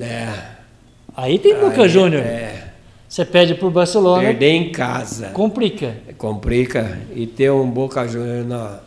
[0.00, 0.28] É.
[1.16, 2.22] Aí tem Boca Aí, Júnior.
[2.22, 2.72] É.
[3.08, 5.28] Você pede pro Barcelona, Perder em casa.
[5.34, 5.96] complica.
[6.16, 6.98] Complica.
[7.14, 8.78] E ter um Boca Juniors na,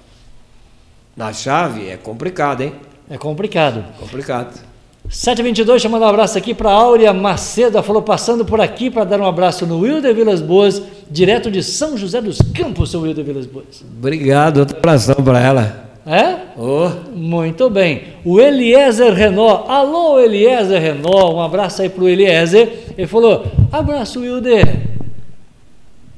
[1.16, 2.74] na chave é complicado, hein?
[3.10, 3.84] É complicado.
[4.00, 4.60] Complicado.
[5.08, 9.04] 722, deixa eu mandar um abraço aqui para Áurea Macedo, falou passando por aqui para
[9.04, 13.24] dar um abraço no Wilder Vilas Boas, direto de São José dos Campos, seu Wilder
[13.24, 13.86] Vilas Boas.
[14.00, 15.85] Obrigado, outra abração para ela.
[16.06, 16.36] É?
[16.60, 18.04] Ô, Muito bem.
[18.24, 19.66] O Eliezer Renó.
[19.68, 21.34] Alô, Eliezer Renó.
[21.34, 22.72] Um abraço aí pro Eliezer.
[22.96, 24.68] Ele falou: abraço, Wilder.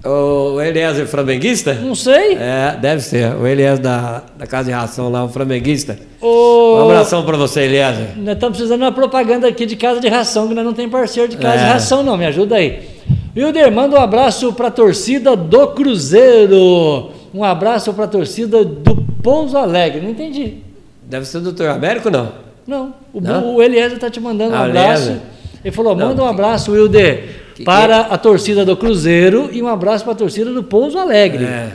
[0.04, 1.74] o Eliezer flamenguista?
[1.74, 2.34] Não sei.
[2.34, 3.34] É, deve ser.
[3.36, 5.98] O Eliezer da, da Casa de Ração lá, o flamenguista.
[6.22, 8.10] Um abração para você, Eliezer.
[8.18, 10.90] Nós estamos precisando de uma propaganda aqui de casa de ração, que nós não tem
[10.90, 11.66] parceiro de casa É.
[11.66, 12.18] de ração, não.
[12.18, 12.80] Me ajuda aí.
[13.36, 17.12] Wilder, manda um abraço para a torcida do Cruzeiro.
[17.34, 20.00] Um abraço para a torcida do Pouso Alegre.
[20.00, 20.60] Não entendi.
[21.04, 22.32] Deve ser o doutor Américo, não?
[22.66, 22.94] Não.
[23.14, 23.56] O, Não?
[23.56, 25.18] o Eliezer está te mandando um Ah, abraço.
[25.66, 27.24] Ele falou: Não, manda um abraço, Wilder,
[27.56, 31.44] que- para a torcida do Cruzeiro e um abraço para a torcida do Pouso Alegre.
[31.44, 31.72] É.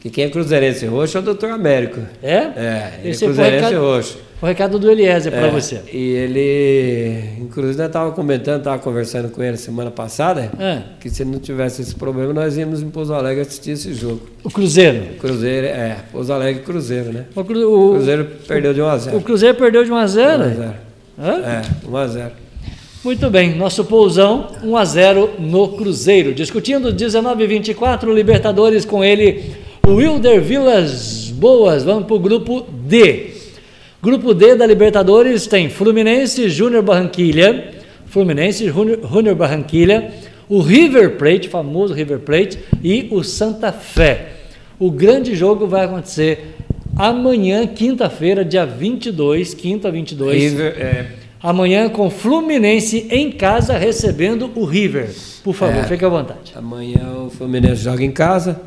[0.00, 2.00] Que quem é cruzeirense roxo é o doutor Américo.
[2.22, 2.34] É?
[2.36, 4.18] É, ele é cruzeirense recado, roxo.
[4.42, 5.80] O recado do Eliezer para É, você.
[5.92, 10.80] E ele, inclusive, nós estava comentando, estava conversando com ele semana passada, É.
[11.00, 14.20] que se não tivesse esse problema, nós íamos em Pouso Alegre assistir esse jogo.
[14.42, 15.14] O Cruzeiro.
[15.20, 17.24] Cruzeiro, é, Pouso Alegre e Cruzeiro, né?
[17.34, 19.16] O, Cru- o- O Cruzeiro perdeu de 1 a 0.
[19.16, 20.42] o Cruzeiro perdeu de 1 a 0.
[20.42, 20.74] 1 a 0.
[21.18, 21.32] Hã?
[21.46, 22.30] É, 1 a 0.
[23.04, 26.32] Muito bem, nosso pousão 1 a 0 no Cruzeiro.
[26.32, 29.42] Discutindo 19 e 24 Libertadores com ele,
[29.86, 31.82] o Wilder Vilas Boas.
[31.82, 33.31] Vamos para o grupo D.
[34.02, 37.70] Grupo D da Libertadores tem Fluminense, Júnior Barranquilha,
[38.06, 40.10] Fluminense, Júnior Barranquilha,
[40.48, 44.30] o River Plate, famoso River Plate, e o Santa Fé.
[44.76, 46.56] O grande jogo vai acontecer
[46.96, 50.42] amanhã, quinta-feira, dia 22, quinta 22.
[50.42, 51.06] River, é,
[51.40, 55.10] Amanhã com Fluminense em casa recebendo o River.
[55.42, 55.84] Por favor, É.
[55.84, 56.52] fique à vontade.
[56.56, 58.60] amanhã o Fluminense joga em casa.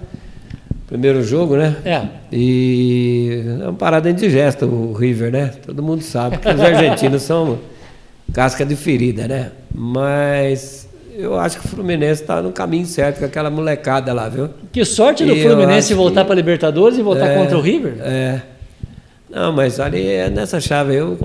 [0.87, 1.75] Primeiro jogo, né?
[1.83, 2.01] É.
[2.31, 5.51] E é uma parada indigesta o River, né?
[5.65, 7.57] Todo mundo sabe que os argentinos são
[8.31, 9.51] casca de ferida, né?
[9.73, 14.49] Mas eu acho que o Fluminense está no caminho certo com aquela molecada lá, viu?
[14.71, 17.95] Que sorte do E Fluminense voltar que- para Libertadores e voltar É, contra o River?
[18.01, 18.41] É.
[19.27, 21.17] Não, mas ali é nessa chave, eu,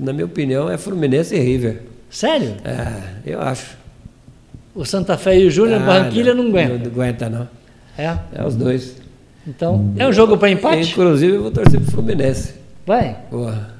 [0.00, 1.82] na minha opinião, é Fluminense e River.
[2.10, 2.54] Sério?
[2.64, 3.76] É, eu acho.
[4.74, 6.78] O Santa Fé e o Júnior Ah, Barranquilha não, aguentam.
[6.78, 7.48] Não aguenta, não.
[7.96, 8.12] É.
[8.34, 8.96] É os dois.
[9.46, 10.90] Então, é um jogo para empate?
[10.92, 12.54] Inclusive, eu vou torcer pro Fluminense.
[12.86, 13.16] Vai.
[13.30, 13.74] Porra.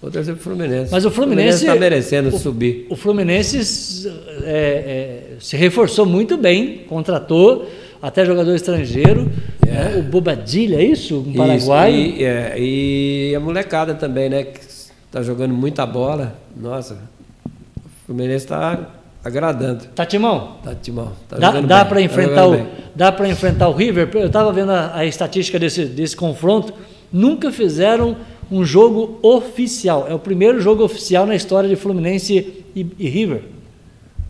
[0.00, 0.92] Vou torcer pro Fluminense.
[0.92, 2.86] Mas o Fluminense- está merecendo o- subir.
[2.88, 4.08] O Fluminense
[4.44, 7.68] é, é, se reforçou muito bem, contratou
[8.00, 9.28] até jogador estrangeiro,
[9.66, 9.96] né?
[9.98, 11.18] o Bobadilha, é isso?
[11.26, 11.96] Um paraguaio.
[11.96, 14.44] E, é, e a molecada também, né?
[14.44, 14.60] Que
[15.06, 16.38] está jogando muita bola.
[16.56, 18.88] Nossa, o Fluminense está
[19.28, 19.84] agradando.
[19.94, 20.56] Tá, Timão?
[20.62, 21.12] Tá, Timão.
[21.28, 24.08] Tá Dá, dá para tá enfrentar o dá para enfrentar o River.
[24.14, 26.72] Eu estava vendo a, a estatística desse, desse confronto.
[27.12, 28.16] Nunca fizeram
[28.50, 30.06] um jogo oficial.
[30.08, 33.42] É o primeiro jogo oficial na história de Fluminense e, e River.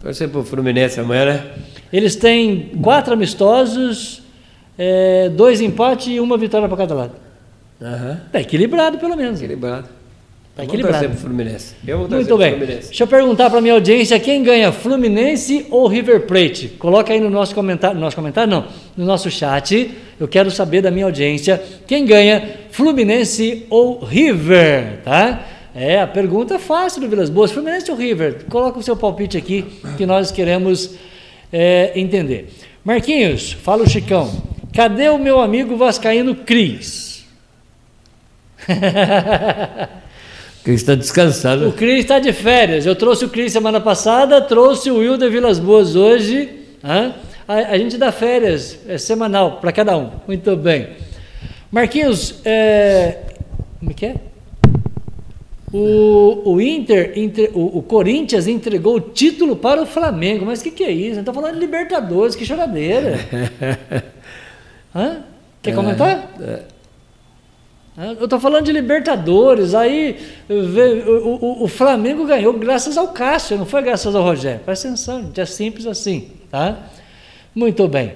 [0.03, 1.45] Torcer pro Fluminense amanhã, né?
[1.93, 4.23] Eles têm quatro amistosos,
[4.77, 7.13] é, dois empates e uma vitória para cada lado.
[7.81, 8.21] Aham.
[8.31, 9.41] Tá equilibrado pelo menos.
[9.41, 9.98] Equilibrado.
[10.59, 11.09] Tá Eu equilibrado.
[11.11, 11.75] Vou Fluminense.
[11.87, 12.51] Eu vou Muito bem.
[12.57, 12.89] Fluminense.
[12.89, 16.67] Deixa eu perguntar para minha audiência quem ganha, Fluminense ou River Plate?
[16.81, 18.67] Coloca aí no nosso comentário, no nosso comentário não,
[18.97, 19.89] no nosso chat.
[20.19, 25.47] Eu quero saber da minha audiência quem ganha, Fluminense ou River, tá?
[25.77, 28.47] É a pergunta fácil do Vilas Boas, Fluminense ou River?
[28.49, 29.65] Coloca o seu palpite aqui
[29.97, 30.97] que nós queremos
[31.53, 32.49] é, entender.
[32.85, 34.29] Marquinhos, fala o Chicão.
[34.75, 37.25] Cadê o meu amigo vascaíno Cris?
[40.69, 41.67] Porque está descansando.
[41.71, 42.85] O Cris está de férias.
[42.85, 46.47] Eu trouxe o Cris semana passada, trouxe o Wilder Vilas Boas hoje.
[46.85, 47.15] hã?
[47.49, 50.11] A, a gente dá férias, é semanal para cada um.
[50.27, 50.89] Muito bem.
[51.73, 53.17] Marquinhos, é,
[53.79, 54.15] como é que é?
[55.73, 60.45] O, o Inter, entre- o, o Corinthians entregou o título para o Flamengo.
[60.45, 61.21] Mas o que, que é isso?
[61.21, 63.19] Está falando de Libertadores, que choradeira.
[64.95, 65.21] Hã?
[65.63, 66.31] Quer comentar?
[66.39, 66.59] Ah,
[68.01, 70.17] Eu estou falando de Libertadores, aí
[70.49, 74.61] vê- o, o- o Flamengo ganhou graças ao Cássio, não foi graças ao Rogério.
[74.65, 76.79] Presta atenção, gente, é simples assim, tá?
[77.55, 78.13] Muito bem.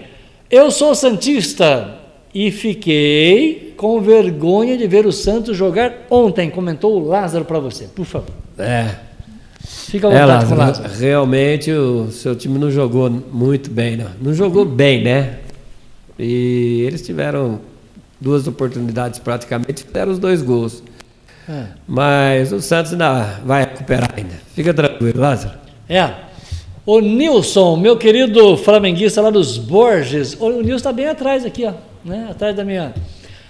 [0.49, 1.97] Eu sou Santista
[2.33, 7.85] e fiquei com vergonha de ver o Santos jogar ontem, comentou o Lázaro para você,
[7.93, 8.31] por favor.
[8.57, 8.89] É.
[9.65, 11.01] Fica à É, vontade com o Lázaro, Lázaro.
[11.01, 14.11] realmente o seu time não jogou muito bem, não.
[14.21, 15.39] Não jogou bem, né?
[16.19, 17.59] E eles tiveram
[18.23, 20.83] duas oportunidades praticamente, fizeram os dois gols.
[21.49, 21.65] É.
[21.87, 24.35] Mas o Santos ainda vai recuperar ainda.
[24.55, 25.59] Fica tranquilo, Lázaro.
[25.89, 26.09] É.
[26.87, 30.37] O Nilson, meu querido flamenguista lá dos Borges.
[30.39, 31.73] O, Nilson está bem atrás aqui, ó.
[32.05, 32.29] Né?
[32.31, 32.95] Atrás da minha.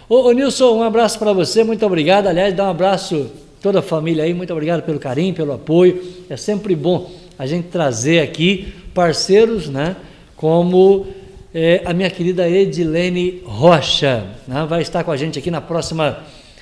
[0.08, 2.26] Ô, ô Nilson, um abraço para você, muito obrigado.
[2.26, 3.30] Aliás, dá um abraço
[3.62, 6.02] toda a família aí, muito obrigado pelo carinho, pelo apoio.
[6.28, 9.96] É sempre bom a gente trazer aqui parceiros, né?
[10.36, 11.06] Como
[11.54, 14.66] eh, a minha querida Edilene Rocha, né?
[14.68, 16.18] vai estar com a gente aqui na próxima,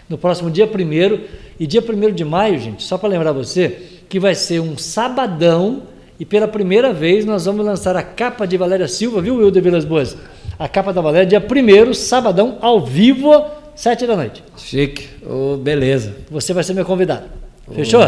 [0.09, 1.21] no próximo dia 1
[1.59, 3.77] e dia 1 de maio, gente, só para lembrar você,
[4.09, 5.83] que vai ser um sabadão
[6.19, 9.85] e pela primeira vez nós vamos lançar a capa de Valéria Silva, viu, Wilder Vilas
[9.85, 10.17] Boas?
[10.59, 14.43] A capa da Valéria, dia 1 sabadão, ao vivo, sete da noite.
[14.59, 15.09] Chique.
[15.25, 16.15] Ô, beleza.
[16.31, 17.25] Você vai ser meu convidado.
[17.73, 18.03] Fechou?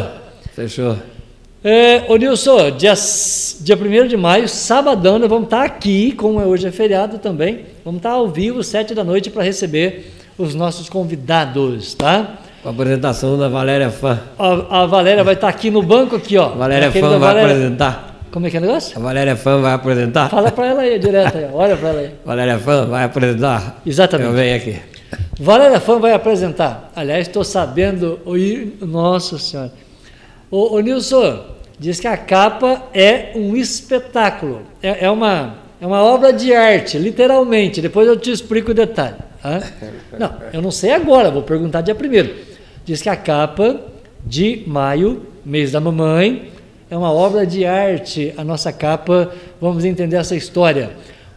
[0.55, 0.97] Fechou.
[1.65, 2.93] É, ô Nilson, dia,
[3.61, 7.67] dia 1 de maio, sabadão, nós vamos estar aqui, como é hoje é feriado também,
[7.85, 12.33] vamos estar ao vivo, sete da noite, para receber os nossos convidados, tá?
[12.65, 14.21] Com a apresentação da Valéria Fã.
[14.37, 16.49] A, a Valéria vai estar aqui no banco, aqui, ó.
[16.49, 18.13] Valéria Fã vai Valéria- apresentar.
[18.33, 18.99] Como é que é o negócio?
[18.99, 20.31] A Valéria Fã vai apresentar.
[20.31, 22.11] Fala para ela aí, direto aí, olha para ela aí.
[22.25, 23.81] Valéria Fã vai apresentar.
[23.87, 24.29] Exatamente.
[24.31, 24.77] Eu venho aqui.
[25.39, 26.91] Valéria Fã vai apresentar.
[26.97, 28.19] Aliás, estou sabendo.
[28.81, 29.71] Nossa Senhora.
[30.53, 31.47] Ô, ô Nilson,
[31.79, 34.61] diz que a capa é um espetáculo.
[34.83, 37.81] É, é uma, é uma obra de arte, literalmente.
[37.81, 39.17] Depois eu te explico o detalhe.
[39.43, 39.63] tá?
[40.21, 42.35] Não, eu não sei agora, vou perguntar dia primeiro.
[42.85, 43.81] Diz que a capa
[44.27, 46.51] de maio, mês da mamãe,
[46.91, 48.35] é uma obra de arte.
[48.37, 50.91] A nossa capa, vamos entender essa história.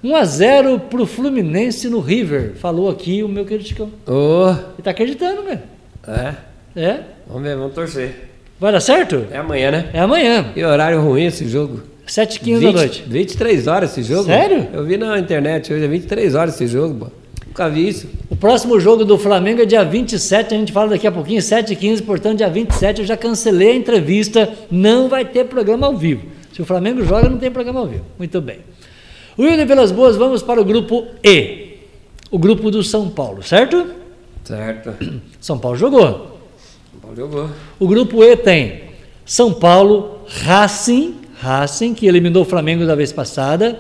[0.04, 2.56] 1 a 0 para o Fluminense no River.
[2.56, 3.90] Falou aqui o meu querido Chicão.
[4.06, 5.62] Ô, Ele está acreditando, né?
[6.06, 6.34] é.
[6.76, 7.00] É?
[7.26, 8.35] Vamos ver, vamos torcer.
[8.60, 9.26] Vai dar certo?
[9.32, 9.90] É amanhã, né?
[9.94, 10.52] É amanhã.
[10.56, 11.82] E horário ruim esse jogo.
[12.08, 13.04] 7h15 da noite.
[13.06, 14.26] 23 horas esse jogo.
[14.26, 14.68] Sério?
[14.72, 17.12] Eu vi na internet hoje, é 23 horas esse jogo, pô.
[17.48, 18.08] Nunca vi isso.
[18.30, 22.04] O próximo jogo do Flamengo é dia 27, a gente fala daqui a pouquinho, 7h15,
[22.06, 26.26] portanto, dia 27 eu já cancelei a entrevista, não vai ter programa ao vivo.
[26.54, 28.04] Se o Flamengo joga, não tem programa ao vivo.
[28.18, 28.60] Muito bem.
[29.38, 31.78] Wilder Pelas Boas, vamos para o grupo E.
[32.32, 33.86] O grupo do São Paulo, certo?
[34.44, 34.94] Certo.
[35.42, 36.35] São Paulo jogou.
[37.06, 37.50] Paulo jogou.
[37.80, 38.82] O grupo E tem
[39.26, 43.80] São Paulo, Racing, Racing, que eliminou o Flamengo da vez passada,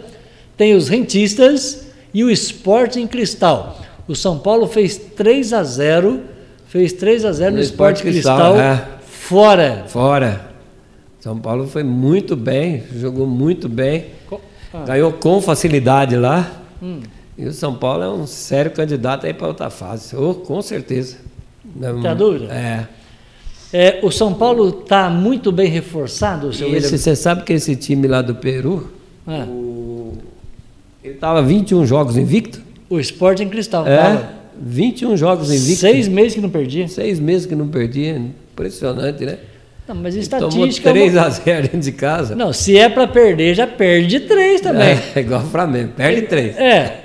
[0.57, 3.79] tem os Rentistas e o Sporting Cristal.
[4.07, 6.21] O São Paulo fez 3 a 0
[6.67, 8.87] fez 3 a 0 no, No Sport Sport Cristal, Cristal, é.
[9.01, 9.83] fora.
[9.87, 10.49] Fora.
[11.19, 14.05] São Paulo foi muito bem, jogou muito bem.
[14.27, 14.39] Co-
[14.73, 14.83] ah.
[14.85, 16.51] Ganhou com facilidade lá.
[16.83, 16.99] Hum.
[17.37, 20.15] E o São Paulo é um sério candidato aí para outra fase.
[20.15, 21.17] Oh, com certeza.
[21.75, 22.53] Não- Tem a dúvida?
[22.53, 22.87] É.
[23.73, 26.97] É, o São Paulo está muito bem reforçado, seu esse, William?
[26.97, 28.89] você sabe que esse time lá do Peru,
[29.27, 30.13] Ah, o-
[31.03, 32.61] ele estava 21 jogos invicto?
[32.89, 33.85] o Sporting Cristal.
[33.87, 33.97] É.
[33.97, 34.29] tava.
[34.61, 35.81] 21 jogos invicto.
[35.81, 36.87] Seis meses que não perdia.
[36.87, 38.15] Seis meses que não perdia.
[38.53, 39.37] Impressionante, né?
[39.87, 40.89] Não, mas Tomou estatística.
[40.91, 42.35] 3 a 0 dentro de casa.
[42.35, 44.97] Não, se é para perder, já perde três também.
[45.13, 45.91] É, igual o Flamengo.
[45.97, 46.57] Perde 3.
[46.57, 47.01] É.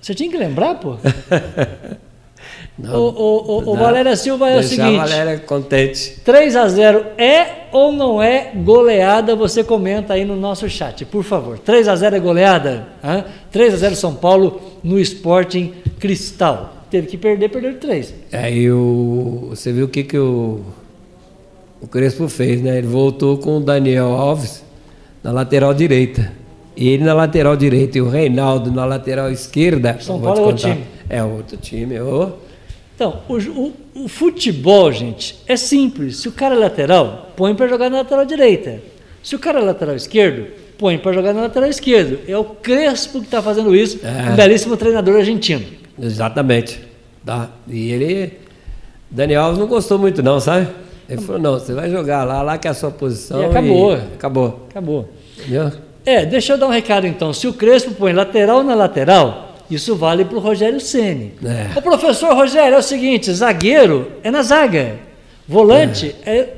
[0.00, 0.96] Você tinha que lembrar, pô?
[2.78, 3.76] Não, o o, o.
[3.76, 6.20] Valéria Silva é o seguinte: a Valéria contente.
[6.24, 9.36] 3 a 0 é ou não é goleada?
[9.36, 11.58] Você comenta aí no nosso chat, por favor.
[11.58, 12.88] 3 a 0 é goleada?
[13.04, 13.24] Hã?
[13.50, 16.72] 3 a 0 São Paulo no Sporting Cristal.
[16.90, 18.14] Teve que perder, perdeu de 3.
[18.32, 20.60] Aí o, você viu o que, que o,
[21.80, 22.78] o Crespo fez, né?
[22.78, 24.64] Ele voltou com o Daniel Alves
[25.22, 26.32] na lateral direita.
[26.74, 29.98] E ele na lateral direita e o Reinaldo na lateral esquerda.
[30.00, 30.84] São Paulo é outro time.
[31.08, 32.00] É outro time.
[32.00, 32.32] ô.
[32.94, 33.72] Então, o, o-
[34.04, 36.18] o futebol, gente, é simples.
[36.18, 38.80] Se o cara é lateral, põe para jogar na lateral direita.
[39.22, 40.46] Se o cara é lateral esquerdo,
[40.78, 42.18] põe para jogar na lateral esquerda.
[42.28, 44.30] É o Crespo que está fazendo isso, É.
[44.30, 45.64] um belíssimo treinador argentino.
[46.00, 46.80] Exatamente.
[47.24, 47.50] Tá?
[47.68, 48.32] E ele.
[49.10, 50.68] Daniel Alves não gostou muito, não, sabe?
[51.08, 53.42] Ele falou: não, você vai jogar lá, lá que é a sua posição.
[53.42, 53.92] E acabou.
[53.92, 54.66] acabou.
[54.70, 55.08] Acabou.
[55.38, 55.70] Entendeu?
[56.04, 57.32] É, deixa eu dar um recado então.
[57.32, 61.32] Se o Crespo põe lateral na lateral, isso vale para o Rogério Ceni.
[61.44, 61.78] É.
[61.78, 64.96] O professor Rogério é o seguinte: zagueiro é na zaga,
[65.46, 66.48] volante é.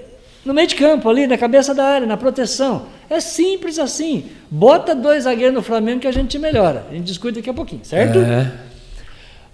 [0.44, 2.86] no meio de campo, ali na cabeça da área, na proteção.
[3.08, 4.26] É simples assim.
[4.50, 6.86] Bota dois zagueiros no Flamengo que a gente melhora.
[6.90, 8.18] A gente discute daqui a pouquinho, certo?
[8.18, 8.50] É.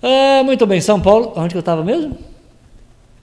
[0.02, 1.32] Ah, muito bem, São Paulo.
[1.36, 2.16] Onde que eu estava mesmo?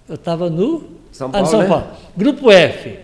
[0.08, 0.84] Eu estava no.
[1.12, 1.68] São Ah, Paulo, no São né?
[1.68, 1.86] Paulo.
[2.16, 3.00] Grupo F.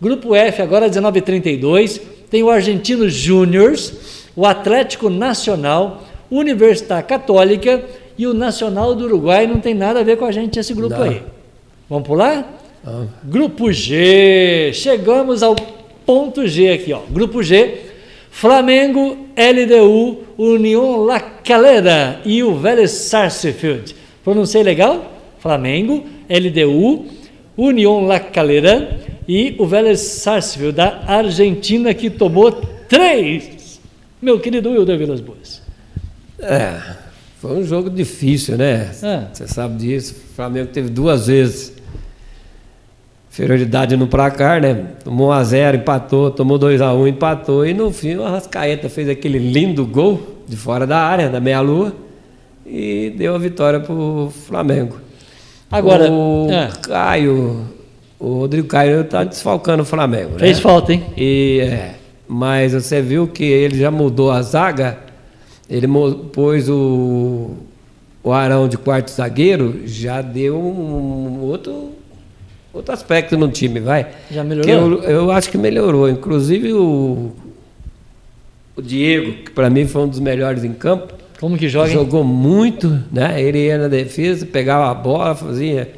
[0.00, 2.00] Grupo F, agora 19h32.
[2.30, 7.82] Tem o Argentino Júniors, o Atlético Nacional, Universidade Católica
[8.16, 9.46] e o Nacional do Uruguai.
[9.46, 11.02] Não tem nada a ver com a gente esse grupo Não.
[11.02, 11.22] aí.
[11.88, 12.60] Vamos pular?
[12.86, 13.04] Ah.
[13.24, 14.70] Grupo G.
[14.72, 15.56] Chegamos ao
[16.06, 17.00] ponto G aqui, ó.
[17.10, 17.78] Grupo G.
[18.30, 23.94] Flamengo, LDU, União La Calera e o Vélez Sarsfield.
[24.22, 25.12] Pronunciei legal?
[25.40, 27.06] Flamengo, LDU,
[27.56, 32.52] União La Calera e o Vélez Sarsfield da Argentina que tomou
[32.88, 33.80] três.
[34.22, 35.59] Meu querido Wilder Vilas Boas.
[36.42, 36.96] É,
[37.40, 38.90] foi um jogo difícil, né?
[39.02, 39.26] É.
[39.32, 40.14] Você sabe disso.
[40.32, 41.72] O Flamengo teve duas vezes
[43.30, 44.86] inferioridade no placar, né?
[45.04, 48.88] Tomou 1 a 0 empatou, tomou 2 a 1 empatou e no fim o Arrascaeta
[48.88, 51.94] fez aquele lindo gol de fora da área, da meia-lua,
[52.66, 54.98] e deu a vitória pro Flamengo.
[55.70, 56.68] Agora, o é.
[56.82, 57.64] Caio,
[58.18, 60.40] o Rodrigo Caio tá desfalcando o Flamengo, né?
[60.40, 61.04] Fez falta, hein?
[61.16, 61.94] E, é,
[62.26, 64.98] mas você viu que ele já mudou a zaga,
[65.70, 65.86] ele
[66.32, 67.50] pôs o,
[68.24, 71.90] o Arão de quarto zagueiro, já deu um outro,
[72.74, 74.08] outro aspecto no time, vai.
[74.30, 74.70] Já melhorou?
[74.70, 76.08] eu, eu acho que melhorou.
[76.08, 77.30] Inclusive o,
[78.76, 81.88] o Diego, que para mim foi um dos melhores em campo, Como que joga?
[81.88, 81.94] hein?
[81.94, 83.40] jogou muito, né?
[83.40, 85.88] Ele ia na defesa, pegava a bola, fazia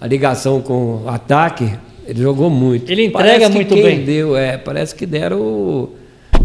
[0.00, 1.70] a ligação com o ataque.
[2.06, 2.90] Ele jogou muito.
[2.90, 4.04] Ele entrega Parece que muito quem bem.
[4.04, 5.94] Deu, é, parece que deram o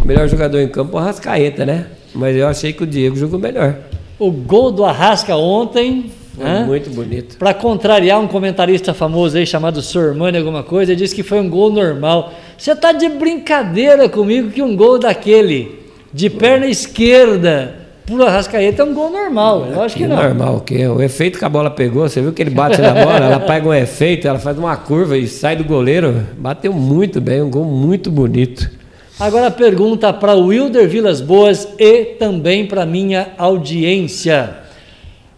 [0.04, 1.86] melhor jogador em campo, o Rascaeta, né?
[2.14, 3.76] Mas eu achei que o Diego jogou melhor.
[4.18, 6.10] O gol do Arrasca ontem.
[6.34, 6.64] Foi hã?
[6.66, 7.36] muito bonito.
[7.36, 11.48] Para contrariar um comentarista famoso aí chamado Sormani alguma coisa, ele disse que foi um
[11.48, 12.32] gol normal.
[12.56, 15.80] Você tá de brincadeira comigo que um gol daquele
[16.12, 19.66] de perna esquerda pro Arrascaeta é um gol normal.
[19.70, 20.16] Eu acho que não.
[20.16, 20.86] normal, o quê?
[20.86, 23.68] O efeito que a bola pegou, você viu que ele bate na bola, ela pega
[23.68, 26.26] um efeito, ela faz uma curva e sai do goleiro.
[26.36, 28.79] Bateu muito bem, um gol muito bonito.
[29.20, 34.48] Agora pergunta para o Wilder Vilas Boas e também para minha audiência.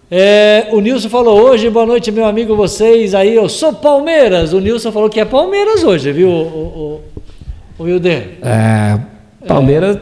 [0.09, 4.53] É, o Nilson falou hoje, boa noite, meu amigo, vocês aí, eu sou Palmeiras.
[4.53, 7.01] O Nilson falou que é Palmeiras hoje, viu, o, o,
[7.77, 8.35] o Wilder?
[8.41, 9.01] É,
[9.49, 9.99] Palmeiras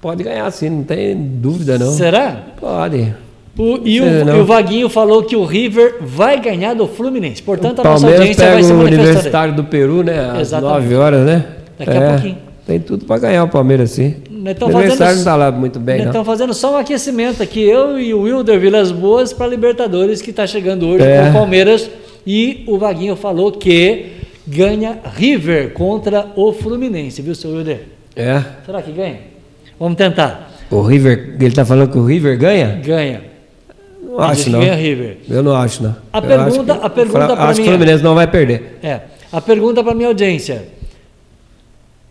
[0.00, 1.90] pode ganhar sim, não tem dúvida não.
[1.90, 2.40] Será?
[2.60, 3.12] Pode.
[3.58, 7.42] O, e, o, e o Vaguinho falou que o River vai ganhar do Fluminense.
[7.42, 9.02] Portanto, a nossa Palmeiras audiência vai pega se o manifestar.
[9.02, 9.08] aí.
[9.08, 10.30] Universitário do Peru, né?
[10.30, 10.82] Às Exatamente.
[10.82, 11.44] 9 horas, né?
[11.76, 12.46] Daqui a pouquinho.
[12.66, 14.16] Tem tudo para ganhar o Palmeiras, sim.
[14.28, 16.06] O fazendo- não tá lá muito bem, não.
[16.06, 20.30] Estamos fazendo só um aquecimento aqui, eu e o Wilder Vilas Boas para Libertadores, que
[20.30, 21.22] está chegando hoje É.
[21.22, 21.88] com o Palmeiras.
[22.26, 24.06] E o Vaguinho falou que
[24.46, 27.82] ganha River contra o Fluminense, viu, seu Wilder?
[28.16, 28.42] É.
[28.64, 29.18] Será que ganha?
[29.78, 30.50] Vamos tentar.
[30.68, 32.80] O River, ele tá falando que o River ganha?
[32.84, 33.20] Ganha.
[34.02, 34.58] Não acho, não.
[34.58, 35.18] Ganha River.
[35.30, 35.94] Eu não acho, não.
[36.12, 38.14] A Eu pergunta- acho que- a pergunta Fra- pra Acho que mim o Fluminense não
[38.16, 38.78] vai perder.
[38.82, 39.00] É.
[39.32, 40.64] A pergunta para minha audiência.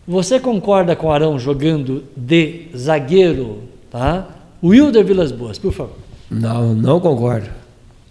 [0.08, 4.28] Você concorda com o Arão jogando de zagueiro, tá?
[4.64, 5.96] Wilder Vilas Boas, por favor.
[6.30, 7.50] Não, não concordo.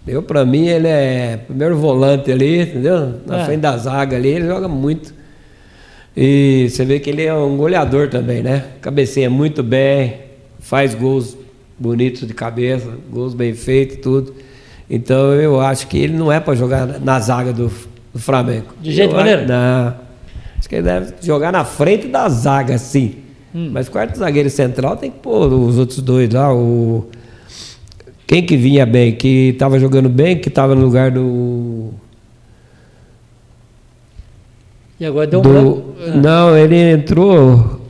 [0.07, 3.15] Eu, pra mim, ele é primeiro volante ali, entendeu?
[3.27, 3.45] Na É.
[3.45, 5.15] frente da zaga ali, ele joga muito.
[6.17, 8.65] E você vê que ele é um goleador também, né?
[8.81, 10.17] Cabeceia muito bem,
[10.61, 11.37] faz gols
[11.79, 14.35] bonitos de cabeça, gols bem feitos, tudo.
[14.89, 17.71] Então eu acho que ele não é para jogar na zaga do,
[18.13, 18.67] do Flamengo.
[18.81, 19.47] De jeito Eu maneiro?
[19.49, 20.04] Não.
[20.65, 23.17] Acho que ele deve jogar na frente da zaga, sim.
[23.55, 23.69] Hum.
[23.71, 27.07] Mas quarto zagueiro central tem que pôr os outros dois lá, o.
[28.27, 31.91] Quem que vinha bem, que estava jogando bem, que estava no lugar do.
[34.99, 37.83] E agora deu um do não, ele entrou.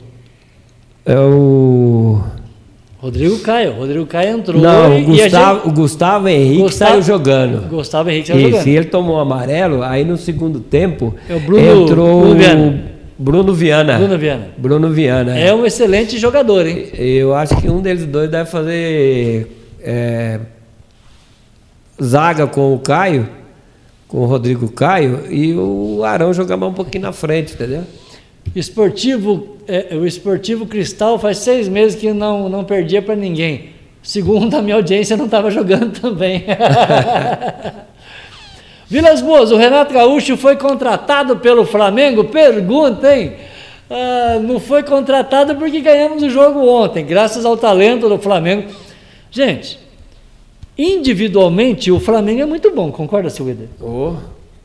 [1.05, 2.21] É o.
[3.05, 3.73] Rodrigo Caio.
[3.73, 4.59] Rodrigo Caio entrou.
[4.61, 7.69] Não, o Gustavo, gente- o Gustavo Henrique Gustavo- saiu jogando.
[7.69, 8.67] Gustavo Henrique saiu jogando.
[8.67, 12.83] e ele tomou amarelo, aí no segundo tempo É Bruno- entrou Bruno o Viana.
[13.17, 13.97] Bruno Viana.
[13.97, 14.47] Bruno Viana.
[14.57, 15.37] Bruno Viana.
[15.39, 16.87] É um excelente jogador, hein?
[16.97, 19.47] Eu acho que um deles dois deve fazer
[19.81, 20.39] é,
[22.01, 23.29] zaga com o Caio,
[24.07, 27.83] com o Rodrigo Caio, e o Arão jogar mais um pouquinho na frente, entendeu?
[28.55, 33.69] Esportivo, é, o Esportivo Cristal faz seis meses que não, não perdia para ninguém.
[34.01, 36.45] Segundo a minha audiência, não estava jogando também.
[38.87, 42.25] Vilas Boas, o Renato Gaúcho foi contratado pelo Flamengo?
[42.25, 43.33] Pergunta, hein?
[43.89, 48.71] Ah, não foi contratado porque ganhamos o jogo ontem, graças ao talento do Flamengo.
[49.31, 49.79] Gente,
[50.77, 53.69] individualmente o Flamengo é muito bom, concorda, Silvia?
[53.81, 54.13] Oh,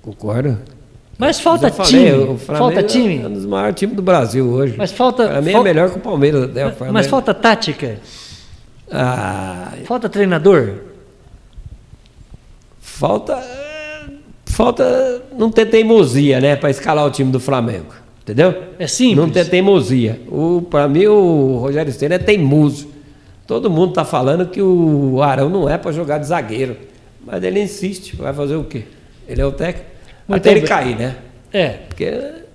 [0.03, 0.59] concordo.
[1.21, 2.13] Mas falta falei, time.
[2.13, 3.19] o Flamengo Falta É um time.
[3.29, 4.75] dos maiores times do Brasil hoje.
[4.79, 5.29] Mas falta.
[5.29, 6.51] Para mim é melhor que o Palmeiras.
[6.51, 6.71] Né?
[6.73, 6.95] Flamengo.
[6.95, 7.99] Mas falta tática.
[8.91, 10.73] Ah, Falta treinador?
[12.81, 13.39] falta.
[14.47, 16.57] Falta não ter teimosia, né?
[16.57, 17.95] Para escalar o time do Flamengo.
[18.23, 18.55] Entendeu?
[18.79, 19.17] É simples.
[19.17, 20.21] Não ter teimosia.
[20.71, 22.89] Para mim, o Rogério Senna é teimoso.
[23.47, 26.77] Todo mundo está falando que o Arão não é para jogar de zagueiro.
[27.25, 28.17] Mas ele insiste.
[28.17, 28.85] Vai fazer o quê?
[29.29, 29.89] Ele é o técnico.
[30.31, 30.69] Muito Até ele bem.
[30.69, 31.17] cair, né?
[31.53, 32.07] É, Porque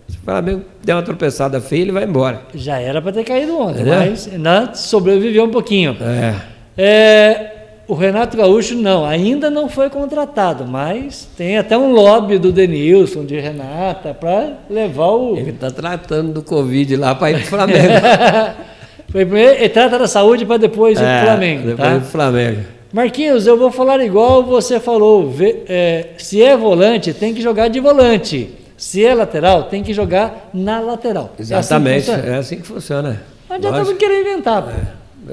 [0.07, 2.41] se o Flamengo der uma tropeçada feia, ele vai embora.
[2.53, 3.95] já era para ter caído ontem, Entendeu?
[3.99, 5.95] mas ainda sobreviveu um pouquinho.
[6.01, 6.33] É.
[6.77, 7.51] É,
[7.87, 13.25] o Renato Gaúcho não, ainda não foi contratado, mas tem até um lobby do Denilson,
[13.25, 15.37] de Renata, para levar o.
[15.37, 17.93] Ele está tratando do Covid lá para ir para o Flamengo.
[19.11, 21.67] Foi primeiro, ele trata da saúde para depois ir É, pro Flamengo.
[21.67, 21.97] Depois Tá?
[21.97, 22.61] do Flamengo.
[22.95, 25.29] Marquinhos, eu vou falar igual você falou.
[25.67, 28.51] É, se é volante, tem que jogar de volante.
[28.77, 31.29] Se é lateral, tem que jogar na lateral.
[31.37, 32.05] É assim que Exatamente.
[32.05, 32.25] funciona.
[32.25, 33.21] É assim que funciona.
[33.49, 33.91] Não adianta Lógico.
[33.91, 34.61] não querer inventar.
[34.63, 34.69] pô.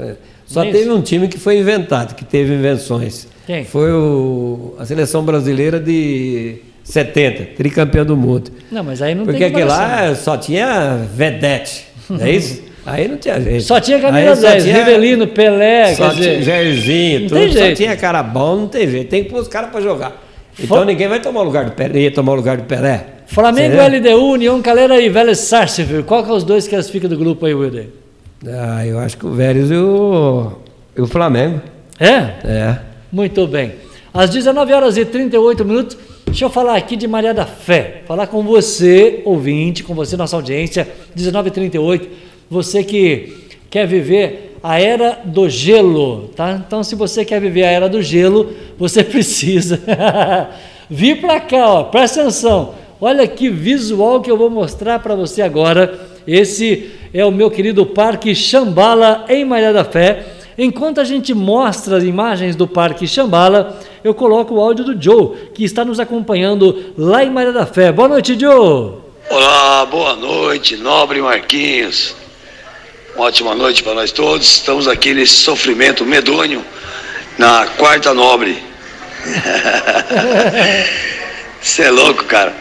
[0.01, 0.17] É.
[0.45, 0.77] Só é isso?
[0.77, 3.29] teve um time que foi inventado, que teve invenções.
[3.47, 3.65] Quem?
[3.65, 8.51] Foi o, a seleção brasileira de 70, tricampeão do mundo.
[8.73, 12.61] Não, mas aí não Porque tem lá só tinha vedete, não é isso?
[12.85, 13.63] Aí não tinha jeito.
[13.63, 16.31] Só tinha camisa só 10, tinha- Rivelino, Pelé, Só quer dizer...
[16.33, 17.77] tinha Jairzinho, tudo, tem só jeito.
[17.77, 19.09] tinha cara bom, não tem jeito.
[19.09, 20.21] Tem que pôr os caras para jogar.
[20.59, 23.07] Então ninguém vai tomar o lugar do Pelé, ia tomar o lugar do Pelé.
[23.27, 23.77] Flamengo?
[23.77, 26.03] LDU, União Calera e Vélez Sarsfield.
[26.03, 27.87] Qual que é os dois que classificam do grupo aí, Wilder?
[28.47, 30.53] Ah, eu acho que o Vélez e o,
[30.97, 31.61] e o Flamengo.
[31.99, 32.17] É?
[32.45, 32.79] É.
[33.11, 33.73] Muito bem.
[34.13, 38.03] Às 19 horas e 38 minutos, deixa eu falar aqui de Maria da Fé.
[38.07, 40.87] Falar com você, ouvinte, com você, nossa audiência.
[41.15, 42.09] 19 e 38
[42.53, 43.33] você que
[43.71, 46.63] quer viver a era do gelo, tá?
[46.65, 49.81] Então, se você quer viver a era do gelo, você precisa
[50.89, 51.85] vir para cá, ó.
[51.85, 52.75] Presta atenção.
[53.01, 55.99] Olha que visual que eu vou mostrar para você agora.
[56.27, 60.23] Esse é o meu querido Parque Xambala em Maria da Fé.
[60.57, 65.49] Enquanto a gente mostra as imagens do Parque Xambala, eu coloco o áudio do Joe,
[65.55, 67.91] que está nos acompanhando lá em Maria da Fé.
[67.91, 68.93] Boa noite, Joe!
[69.31, 72.22] Olá, boa noite, nobre Marquinhos.
[73.15, 74.51] Uma ótima noite para nós todos.
[74.51, 76.65] Estamos aqui nesse sofrimento medonho
[77.37, 78.63] na quarta nobre.
[81.61, 82.55] Você é louco, cara.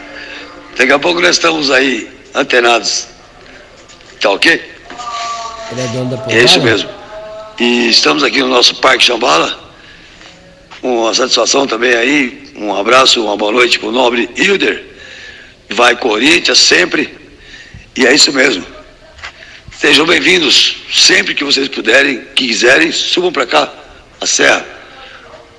[0.76, 3.08] Daqui a pouco nós estamos aí, antenados.
[4.20, 4.62] Tá ok?
[5.72, 6.32] Ele é dono da?
[6.32, 6.88] É isso mesmo.
[7.58, 9.58] E estamos aqui no nosso Parque Chambala.
[10.82, 12.52] Uma satisfação também aí.
[12.56, 14.84] Um abraço, uma boa noite para o nobre Hilder.
[15.70, 17.16] Vai Corinthians sempre.
[17.96, 18.81] E é isso mesmo.
[19.82, 23.68] Sejam bem-vindos sempre que vocês puderem, que quiserem, subam para cá,
[24.20, 24.64] a serra.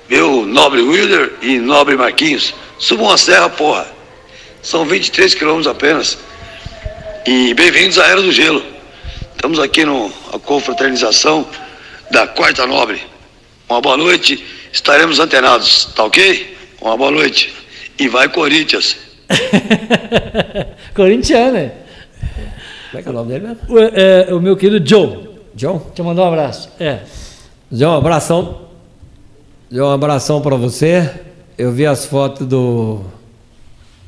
[0.08, 3.86] Meu nobre Wilder e nobre Marquinhos, subam a serra, porra.
[4.62, 6.16] São 23 quilômetros apenas.
[7.26, 8.64] E bem-vindos à Era do Gelo.
[9.36, 11.46] Estamos aqui no a confraternização
[12.10, 13.02] da Quarta Nobre.
[13.68, 16.56] Uma boa noite, estaremos antenados, tá ok?
[16.80, 17.52] Uma boa noite.
[17.98, 18.96] E vai Corinthians.
[20.96, 21.83] Corintiana.
[22.94, 23.58] Como é que é o nome dele mesmo?
[23.68, 25.18] O, é, o meu querido Joe.
[25.52, 25.82] John?
[25.98, 26.68] Eu mandar um abraço.
[26.78, 26.98] É.
[27.72, 28.60] John, um abração.
[29.68, 31.10] John, um abração para você.
[31.58, 33.00] Eu vi as fotos do,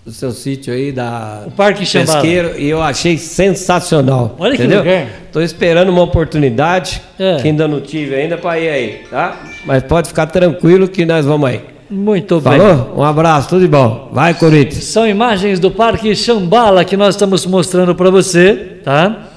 [0.05, 1.81] do seu sítio aí, da O Parque.
[1.85, 4.37] Pesqueiro, e eu achei sensacional.
[4.39, 4.79] Olha que entendeu?
[4.85, 5.09] lugar.
[5.33, 7.39] Tô esperando uma oportunidade, É.
[7.43, 9.37] que ainda não tive ainda, para ir aí, tá?
[9.65, 11.61] Mas pode ficar tranquilo que nós vamos aí.
[11.89, 12.59] Muito bem.
[12.59, 12.95] Falou?
[12.97, 14.09] Um abraço, tudo de bom.
[14.13, 14.85] Vai, Corinthians.
[14.85, 19.29] São imagens do Parque Xambala que nós estamos mostrando para você, tá?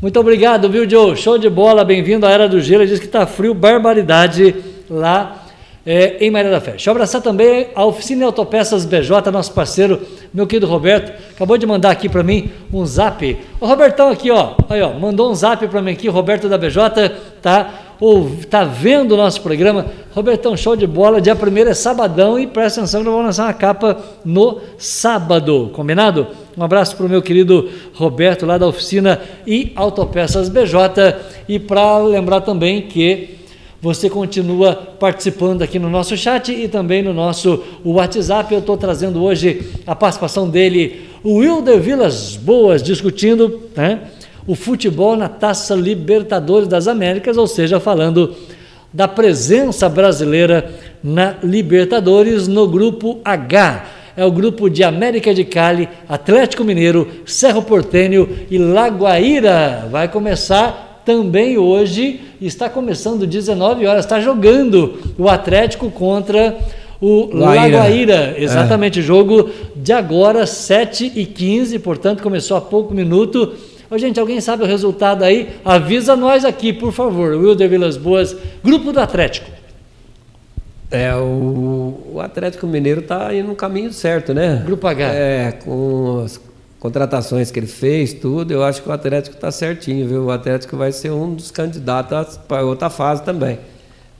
[0.00, 1.16] Muito obrigado, viu, Joe?
[1.16, 2.82] Show de bola, bem-vindo à Era do Gelo.
[2.82, 4.54] Ele diz que tá frio, barbaridade
[4.90, 5.42] lá
[5.86, 6.72] é, em Maria da Fé.
[6.72, 10.00] Deixa eu abraçar também a Oficina Autopeças BJ, nosso parceiro,
[10.32, 11.12] meu querido Roberto.
[11.32, 13.38] Acabou de mandar aqui para mim um zap.
[13.60, 17.10] O Robertão aqui, ó, aí, ó, mandou um zap para mim aqui, Roberto da BJ,
[17.40, 17.70] tá?
[18.02, 19.86] Ou tá vendo o nosso programa.
[20.12, 21.20] Robertão, show de bola.
[21.20, 25.70] Dia 1 é sabadão e presta atenção que nós vamos lançar uma capa no sábado,
[25.72, 26.26] combinado?
[26.58, 31.14] Um abraço para o meu querido Roberto lá da oficina e Autopeças BJ.
[31.48, 33.38] E para lembrar também que
[33.80, 38.52] você continua participando aqui no nosso chat e também no nosso WhatsApp.
[38.52, 44.00] Eu estou trazendo hoje a participação dele, o Wilder Vilas Boas, discutindo né,
[44.46, 48.34] o futebol na Taça Libertadores das Américas, ou seja, falando
[48.92, 50.70] da presença brasileira
[51.02, 53.86] na Libertadores no grupo H.
[54.14, 59.88] É o grupo de América de Cali, Atlético Mineiro, Cerro Portenho e Lagoaíra.
[59.90, 66.58] Vai começar também hoje, está começando 19 horas, está jogando o Atlético contra
[67.00, 67.30] o.
[67.32, 68.34] Lagoaíra.
[68.36, 73.54] Exatamente, jogo de agora, 7 e 15 portanto começou há pouco minuto.
[73.92, 75.50] Ô, gente, alguém sabe o resultado aí?
[75.62, 77.34] Avisa nós aqui, por favor.
[77.36, 78.34] Wilder Vilas Boas,
[78.64, 79.50] grupo do Atlético.
[80.90, 84.62] É, o, o Atlético Mineiro está indo no caminho certo, né?
[84.64, 85.12] Grupo H.
[85.12, 86.40] É, com as
[86.80, 90.24] contratações que ele fez, tudo, eu acho que o Atlético está certinho, viu?
[90.24, 93.58] O Atlético vai ser um dos candidatos para outra fase também.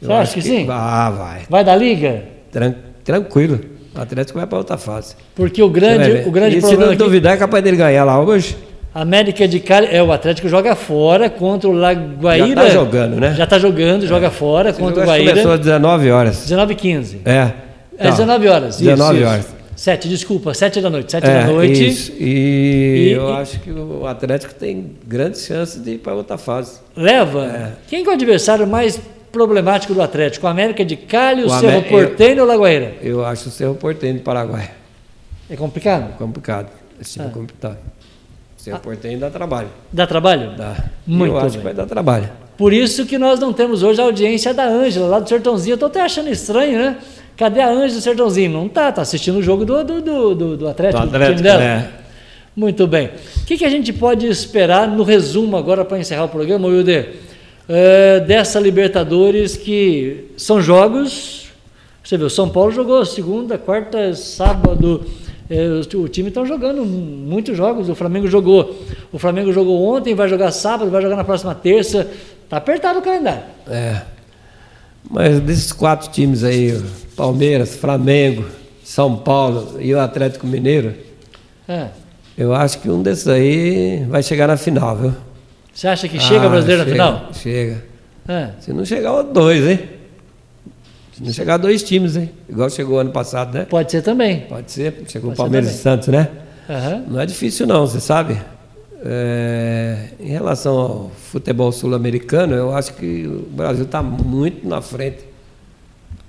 [0.03, 0.67] Eu Você acha acho que sim?
[0.69, 1.43] Ah, vai.
[1.49, 2.25] Vai da Liga?
[2.51, 3.59] Tran- tranquilo.
[3.97, 5.15] O Atlético vai para outra fase.
[5.35, 8.05] Porque o grande, o grande e se problema não aqui, duvidar, é capaz dele ganhar
[8.05, 8.55] lá hoje.
[8.95, 12.49] América de Cali, é o Atlético joga fora contra o Lagoaíra.
[12.49, 13.35] Já tá jogando, né?
[13.35, 15.31] Já está jogando, joga fora Esse contra o Guaíra.
[15.31, 16.43] começou às 19 horas.
[16.43, 17.21] 19 e 15.
[17.25, 17.51] É.
[17.99, 18.11] É Tá.
[18.11, 18.75] 19 horas.
[18.75, 19.29] isso, 19 isso.
[19.29, 19.47] horas.
[19.75, 21.11] 7, desculpa, 7 da noite.
[21.11, 21.87] 7 É, da noite.
[21.89, 22.13] isso.
[22.19, 26.37] E, E- eu e- acho que o Atlético tem grandes chances de ir para outra
[26.37, 26.79] fase.
[26.95, 27.47] Leva.
[27.47, 27.73] É.
[27.89, 29.01] Quem que é o adversário mais
[29.33, 30.47] problemático do Atlético?
[30.47, 32.93] O América de Cali, o, O Cerro Amé- Porteño ou o Lagoaíra?
[33.03, 34.71] Eu acho o Cerro Porteño do Paraguai.
[35.49, 36.17] É complicado?
[36.19, 36.69] Complicado.
[37.01, 37.29] Esse time Ah.
[37.31, 37.79] é complicado.
[38.63, 39.69] O Cerro Porteño dá trabalho.
[39.93, 40.53] Dá trabalho?
[40.57, 40.77] Dá.
[41.05, 41.59] Muito eu acho bem.
[41.59, 42.31] que vai dar trabalho.
[42.57, 45.73] Por isso que nós não temos hoje a audiência da Ângela, lá do Sertãozinho.
[45.73, 46.97] Eu estou até achando estranho, né?
[47.37, 48.53] Cadê a Ângela do Sertãozinho?
[48.53, 51.39] Não tá, tá assistindo o jogo do, do, do, do, do Atlético, Do do Atlético,
[51.39, 51.59] time dela.
[51.61, 51.91] né?
[52.55, 53.11] Muito bem.
[53.39, 57.17] O que, que a gente pode esperar no resumo agora para encerrar o programa, Wilder?
[57.69, 61.49] É, dessa Libertadores que são jogos.
[62.05, 65.05] Você viu, São Paulo jogou segunda, quarta, sábado.
[65.55, 67.91] É, o, time está jogando muitos jogos.
[67.91, 68.75] O Flamengo jogou.
[69.13, 72.09] O Flamengo jogou ontem, vai jogar sábado, vai jogar na próxima terça.
[72.43, 73.43] Está apertado o calendário.
[73.69, 74.01] É.
[75.11, 76.81] Mas desses quatro times aí,
[77.15, 78.47] Palmeiras, Flamengo,
[78.83, 80.95] São Paulo e o Atlético Mineiro,
[81.69, 81.89] É.
[82.39, 85.15] eu acho que um desses aí vai chegar na final, viu?
[85.75, 87.29] Você acha que chega Ah, o brasileiro na chega, final?
[87.35, 87.85] Chega.
[88.27, 88.49] É.
[88.61, 89.81] Se não chegar dois, hein?
[91.23, 92.31] Não chegar dois times, hein?
[92.49, 93.65] Igual chegou ano passado, né?
[93.69, 94.41] Pode ser também.
[94.49, 95.79] Pode ser, chegou Pode Palmeiras e.
[95.79, 96.29] Santos, né?
[96.69, 97.05] Aham.
[97.09, 98.39] Não é difícil não, você sabe.
[99.05, 105.19] É, em relação ao futebol sul-americano, eu acho que o Brasil está muito na frente.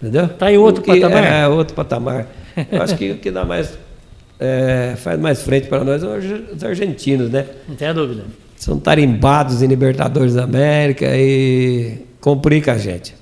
[0.01, 0.27] Entendeu?
[0.27, 1.23] Tá em outro que- patamar?
[1.23, 2.27] É, outro patamar.
[2.71, 3.77] Eu acho que o que dá mais.
[4.39, 7.45] é, faz mais frente para nós são os argentinos, né?
[7.69, 8.23] Não tenha dúvida.
[8.57, 13.13] São tarimbados em Libertadores da América e complica a gente.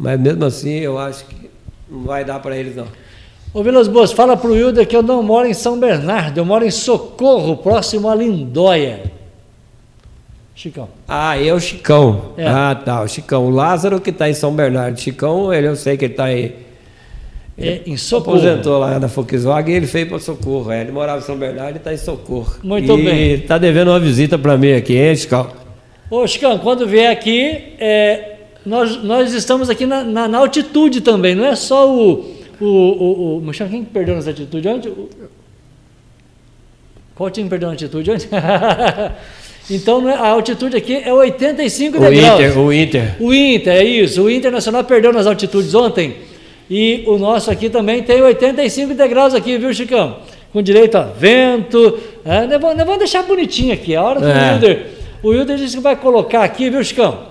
[0.00, 1.50] Mas mesmo assim, eu acho que
[1.90, 2.86] não vai dar para eles, não.
[3.52, 6.64] Ô Vilas Boas, fala pro Wilder que eu não moro em São Bernardo, eu moro
[6.64, 9.02] em Socorro, próximo a Lindóia.
[10.54, 10.88] Chicão.
[11.06, 12.32] Ah, é o Chicão.
[12.36, 12.46] É.
[12.46, 13.02] Ah, tá.
[13.02, 13.46] O Chicão.
[13.46, 15.00] O Lázaro que está em São Bernardo.
[15.00, 16.52] Chicão, ele, eu sei que ele está em.
[17.56, 18.36] É, em Socorro.
[18.36, 20.70] Aposentou lá na Volkswagen e ele veio para Socorro.
[20.70, 22.56] É, ele morava em São Bernardo e está em Socorro.
[22.62, 23.32] Muito e bem.
[23.32, 25.50] está devendo uma visita para mim aqui, hein, Chicão?
[26.10, 28.29] Ô, Chicão, quando vier aqui, é,
[28.64, 32.34] nós, nós estamos aqui na, na- na altitude também, não é só o.
[32.60, 34.88] o, o, o quem perdeu nas altitudes ontem?
[34.90, 35.08] O-
[37.14, 38.28] Qual time perdeu na altitude ontem?
[39.70, 42.40] então, é- a altitude aqui é 85 O degraus.
[42.40, 43.16] Inter, o Inter.
[43.20, 44.22] O Inter, é isso.
[44.22, 46.16] O Internacional perdeu nas altitudes ontem.
[46.70, 50.18] E o nosso aqui também tem 85 degraus aqui, viu, Chicão?
[50.52, 51.98] Com direito a vento.
[52.24, 53.94] É, nós, vamos, deixar bonitinho aqui.
[53.96, 54.52] A hora que o É.
[54.52, 54.86] Wilder.
[55.22, 57.29] O Wilder disse que vai colocar aqui, viu, Chicão?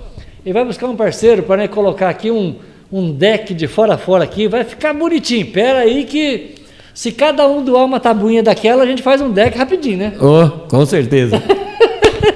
[0.50, 2.56] Ele vai buscar um parceiro para colocar aqui um,
[2.92, 4.48] um deck de fora a fora aqui.
[4.48, 5.46] Vai ficar bonitinho.
[5.52, 6.56] Pera aí que.
[6.92, 10.14] Se cada um doar uma tabuinha daquela, a gente faz um deck rapidinho, né?
[10.20, 11.40] Oh, com certeza.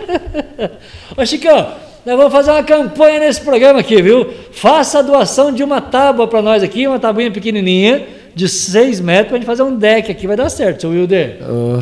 [1.17, 1.69] Ô Chicão,
[2.05, 4.29] nós vamos fazer uma campanha nesse programa aqui, viu?
[4.51, 8.05] Faça a doação de uma tábua para nós aqui, uma tabuinha pequenininha,
[8.35, 10.27] de 6 metros, para a gente fazer um deck aqui.
[10.27, 11.39] Vai dar certo, seu Wilder.
[11.49, 11.81] Oh,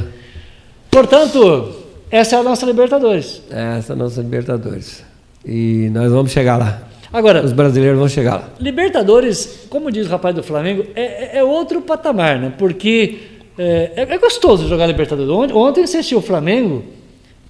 [0.90, 1.76] Portanto,
[2.10, 3.42] essa é a nossa Libertadores.
[3.50, 5.11] essa é a nossa Libertadores.
[5.46, 6.82] E nós vamos chegar lá.
[7.14, 8.50] Agora, Os brasileiros vão chegar lá.
[8.60, 12.54] Libertadores, como diz o rapaz do Flamengo, é, é- é outro patamar, né?
[12.58, 13.20] Porque
[13.58, 15.30] é, é- é gostoso jogar Libertadores.
[15.30, 16.86] Ontem, ontem você assistiu o Flamengo,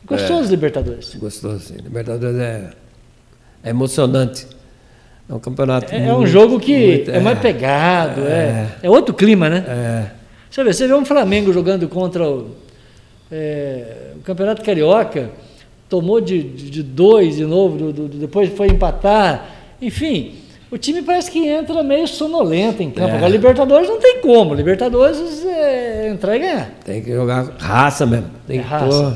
[0.05, 1.13] gostoso Libertadores.
[1.15, 1.75] Gostoso, sim.
[1.83, 2.69] Libertadores é,
[3.63, 4.47] é emocionante.
[5.29, 5.93] É um campeonato.
[5.93, 9.63] É, é um muito- jogo que muito- é, mais pegado, é, é outro clima, né?
[9.67, 10.05] É.
[10.49, 12.49] Você vê, você vê um Flamengo jogando contra o,
[13.31, 15.29] é, o Campeonato Carioca,
[15.91, 19.45] tomou de, de, de dois de novo, do- do- depois foi empatar.
[19.81, 20.35] Enfim,
[20.71, 23.09] o time parece que entra meio sonolento em campo.
[23.09, 23.17] É.
[23.17, 24.53] Agora, Libertadores não tem como.
[24.53, 26.71] Libertadores é entrar e ganhar.
[26.85, 28.27] Tem que jogar raça mesmo.
[28.47, 28.85] Tem É que raça.
[28.87, 29.13] pôr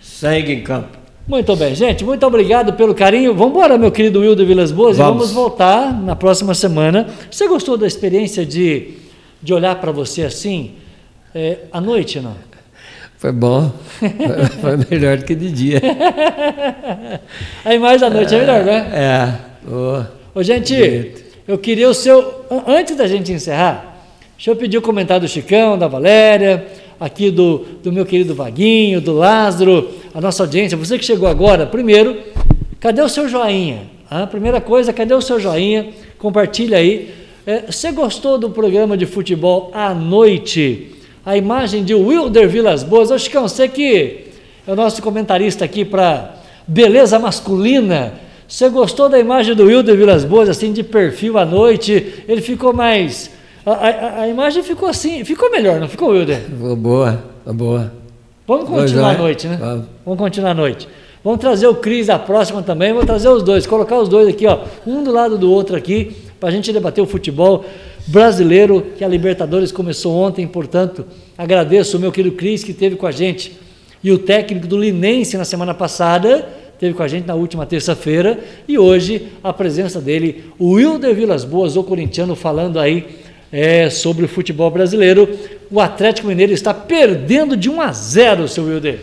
[0.00, 0.96] sangue em campo.
[1.28, 2.02] Muito bem, gente.
[2.02, 3.34] Muito obrigado pelo carinho.
[3.34, 5.18] Vamos embora, meu querido Wildo Vilas Boas, e Vamos.
[5.18, 7.08] vamos voltar na próxima semana.
[7.30, 8.92] Você gostou da experiência de,
[9.42, 10.70] de olhar para você assim,
[11.34, 12.34] é, à noite, não?
[13.18, 13.72] Foi bom.
[14.60, 15.80] Foi melhor do que de dia.
[17.64, 18.90] A imagem da noite é melhor, né?
[18.92, 19.70] É.
[19.70, 20.02] Ô,
[20.38, 21.12] Ô, gente,
[21.48, 22.44] eu queria o seu.
[22.50, 23.96] an- Antes da gente encerrar,
[24.36, 26.66] deixa eu pedir o comentário do Chicão, da Valéria,
[27.00, 30.76] aqui do, do meu querido Vaguinho, do Lázaro, a nossa audiência.
[30.76, 32.16] Você que chegou agora, primeiro,
[32.78, 33.82] cadê o seu joinha?
[34.10, 35.88] Ah, primeira coisa, cadê o seu joinha?
[36.18, 37.12] Compartilha aí.
[37.46, 40.92] É, você gostou do programa de futebol à noite?
[41.26, 43.10] A imagem de Wilder Vilas Boas.
[43.10, 44.26] Ô, Chicão, você que
[44.66, 48.12] é o nosso comentarista aqui para beleza masculina.
[48.48, 52.22] Você gostou da imagem do Wilder Vilas Boas, assim, de perfil à noite?
[52.28, 53.28] Ele ficou mais.
[53.64, 56.42] A, a- a imagem ficou assim, ficou melhor, não ficou, Wilder?
[57.44, 57.92] Boa, boa.
[58.46, 59.56] Vamos continuar à noite, né?
[59.60, 59.84] Vamos.
[60.04, 60.88] Vamos continuar à noite.
[61.24, 64.46] Vamos trazer o Cris da próxima também, vou trazer os dois, colocar os dois aqui,
[64.46, 67.64] ó, um do lado do outro aqui, para a gente debater o futebol
[68.06, 71.04] brasileiro, que a Libertadores começou ontem, portanto,
[71.36, 73.58] agradeço o meu querido Cris que esteve com a gente
[74.02, 78.38] e o técnico do Linense na semana passada, esteve com a gente na última terça-feira,
[78.68, 83.04] e hoje a presença dele, o Wilder Vilas Boas, o corintiano, falando aí
[83.50, 85.28] é, sobre o futebol brasileiro.
[85.70, 89.00] O Atlético Mineiro está perdendo de 1 a 0, seu Wilder.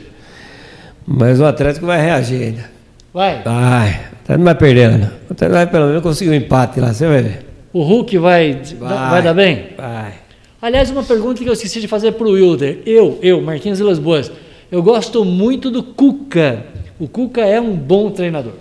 [1.06, 2.70] Mas o Atlético vai reagir ainda.
[3.14, 3.44] Vai.
[3.44, 3.90] Vai.
[3.90, 5.10] Atlético não vai perdendo.
[5.30, 7.53] Atlético vai pelo menos conseguir um empate lá, você vai ver.
[7.74, 9.22] O Hulk vai, vai.
[9.22, 9.70] dar bem?
[9.76, 10.14] Vai.
[10.62, 12.80] Aliás, uma pergunta que eu esqueci de fazer para o Wilder.
[12.86, 14.32] Eu, eu, Marquinhos Vilas Boas,
[14.72, 16.66] eu gosto muito do Cuca.
[17.00, 18.54] O Cuca é um bom treinador.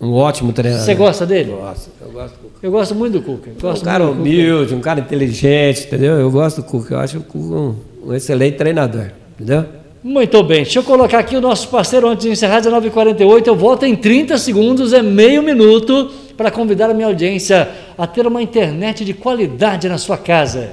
[0.00, 0.84] Um ótimo treinador.
[0.84, 1.52] Você gosta dele?
[1.52, 1.90] Gosto.
[2.00, 2.58] Eu gosto do Cuca.
[2.62, 3.50] Eu gosto muito do Cuca.
[3.50, 4.20] Um Gosto cara do Cuca.
[4.20, 6.14] humilde, um cara inteligente, entendeu?
[6.18, 6.94] Eu gosto do Cuca.
[6.94, 7.76] Eu acho o Cuca um,
[8.06, 9.64] um excelente treinador, entendeu?
[10.02, 13.46] Muito bem, deixa eu colocar aqui o nosso parceiro antes de encerrar, 19h48.
[13.46, 18.26] Eu volto em 30 segundos, é meio minuto, para convidar a minha audiência a ter
[18.26, 20.72] uma internet de qualidade na sua casa.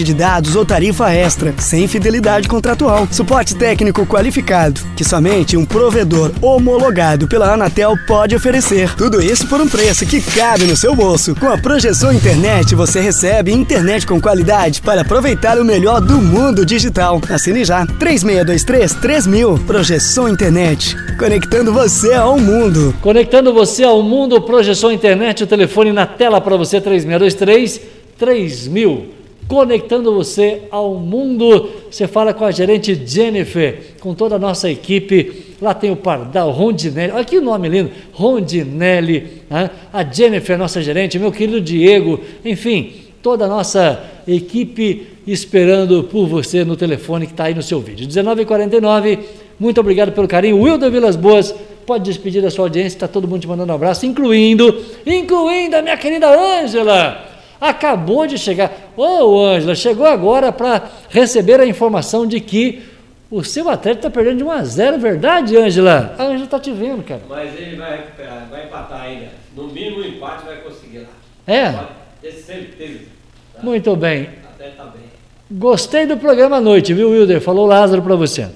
[0.01, 3.07] pacote de dados ou tarifa extra, sem fidelidade contratual.
[3.11, 8.93] Suporte técnico qualificado, que somente um provedor homologado pela Anatel pode oferecer.
[8.95, 11.35] Tudo isso por um preço que cabe no seu bolso.
[11.35, 16.65] Com a Projeção Internet, você recebe internet com qualidade para aproveitar o melhor do mundo
[16.65, 17.21] digital.
[17.29, 17.85] Assine já.
[17.85, 19.59] 3623 3000.
[19.59, 20.95] Projeção Internet.
[21.17, 22.93] Conectando você ao mundo.
[23.01, 27.81] Conectando você ao mundo, Projeção Internet, o telefone na tela para você, 3623
[28.17, 29.20] 3000.
[29.47, 31.69] Conectando você ao mundo.
[31.89, 35.55] Você fala com a gerente Jennifer, com toda a nossa equipe.
[35.61, 37.11] Lá tem o Pardal, Rondinelli.
[37.11, 37.91] Olha que nome lindo.
[38.13, 39.43] Rondinelli.
[39.49, 39.69] Né?
[39.91, 42.19] A Jennifer, nossa gerente, meu querido Diego.
[42.43, 47.79] Enfim, toda a nossa equipe esperando por você no telefone que está aí no seu
[47.79, 48.07] vídeo.
[48.07, 49.19] 19h49.
[49.59, 50.59] Muito obrigado pelo carinho.
[50.59, 51.53] Wilder Vilas Boas,
[51.85, 55.81] pode despedir da sua audiência, está todo mundo te mandando um abraço, incluindo, incluindo a
[55.81, 57.30] minha querida Ângela.
[57.61, 58.71] Acabou de chegar.
[58.97, 62.81] Ô, oh, Ângela, chegou agora para receber a informação de que
[63.29, 66.15] o seu atleta está perdendo de 1 a 0, verdade, Ângela?
[66.17, 67.21] A Ângela está te vendo, cara.
[67.29, 69.27] Mas ele vai recuperar, vai empatar ainda.
[69.55, 71.09] No mínimo um empate vai conseguir lá.
[71.47, 71.71] É?
[71.71, 71.87] Pode
[72.21, 73.05] ter certeza.
[73.53, 73.61] Tá?
[73.63, 74.29] Muito bem.
[74.53, 75.03] Até tá bem.
[75.49, 77.39] Gostei do programa à noite, viu, Wilder?
[77.41, 78.49] Falou Lázaro para você.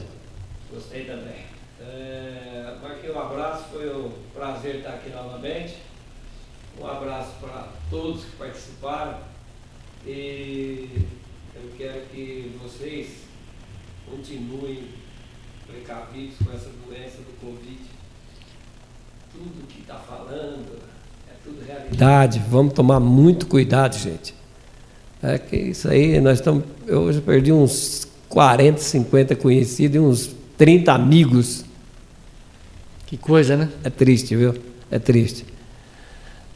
[0.74, 1.45] Gostei também.
[1.82, 5.76] É, aqui um abraço, foi um prazer estar aqui novamente.
[6.82, 9.18] Um abraço para todos que participaram.
[10.06, 10.89] E
[11.56, 13.26] eu quero que vocês
[14.10, 14.89] continuem
[15.68, 17.80] precavidos com essa doença do Covid.
[19.34, 20.80] Tudo que está falando
[21.28, 21.34] é
[22.50, 24.34] Vamos tomar muito cuidado, gente.
[25.22, 26.64] É que isso aí, nós estamos.
[26.86, 31.66] Eu hoje perdi uns 40, 50 conhecidos e uns 30 amigos.
[33.08, 33.70] Que coisa, né?
[33.84, 34.54] É triste, viu?
[34.91, 35.46] É triste.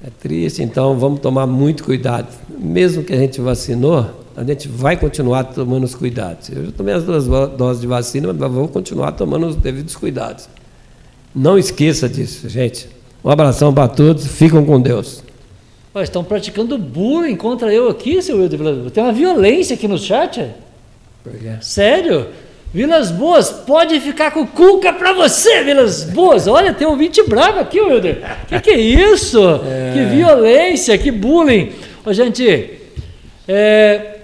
[0.04, 2.28] É triste, então vamos tomar muito cuidado.
[2.50, 6.50] Mesmo que a gente vacinou, a gente vai continuar tomando os cuidados.
[6.50, 10.48] Eu já tomei as duas doses de vacina, mas vou continuar tomando os devidos cuidados.
[11.36, 12.88] Não esqueça disso, gente.
[13.24, 15.22] Um abração para todos, ficam com Deus.
[15.94, 20.48] Oh, estão praticando bullying contra eu aqui, seu Wilder Tem uma violência aqui no chat.
[21.24, 21.56] Quê?
[21.62, 22.28] Sério?
[22.72, 26.46] Vilas Boas, pode ficar com cuca pra você, Vilas Boas.
[26.48, 28.22] Olha, tem um ouvinte bravo aqui, Wilder.
[28.48, 29.40] Que que é isso?
[29.66, 29.94] É.
[29.94, 31.72] Que violência, que bullying.
[32.06, 32.78] Ô, gente,
[33.48, 34.18] é,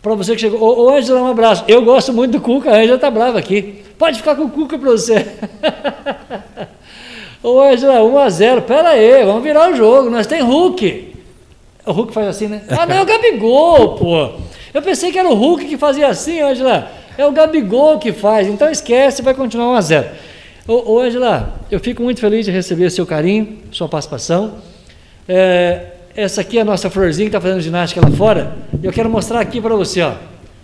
[0.00, 0.58] para você que chegou.
[0.58, 1.64] Ô, ô Ângela, um abraço.
[1.68, 3.82] Eu gosto muito do Cuca, a Ângela tá brava aqui.
[3.98, 5.26] Pode ficar com o Cuca pra você.
[7.44, 8.62] Ô, Ângela, 1x0.
[8.62, 10.08] Pera aí, vamos virar o jogo.
[10.08, 11.14] Nós tem Hulk.
[11.84, 12.62] O Hulk faz assim, né?
[12.70, 14.30] Ah, não, é o Gabigol, pô.
[14.72, 16.90] Eu pensei que era o Hulk que fazia assim, Ângela.
[17.18, 18.48] É o Gabigol que faz.
[18.48, 20.06] Então esquece, vai continuar 1x0.
[20.66, 24.54] Ô, ô, Ângela, eu fico muito feliz de receber seu carinho, sua participação.
[25.28, 28.56] É, essa aqui é a nossa florzinha que está fazendo ginástica lá fora.
[28.82, 30.14] Eu quero mostrar aqui para você, ó.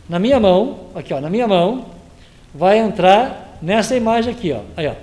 [0.09, 1.85] Na minha mão, aqui, ó, na minha mão,
[2.55, 4.61] vai entrar nessa imagem aqui, ó.
[4.75, 4.95] Aí, ó.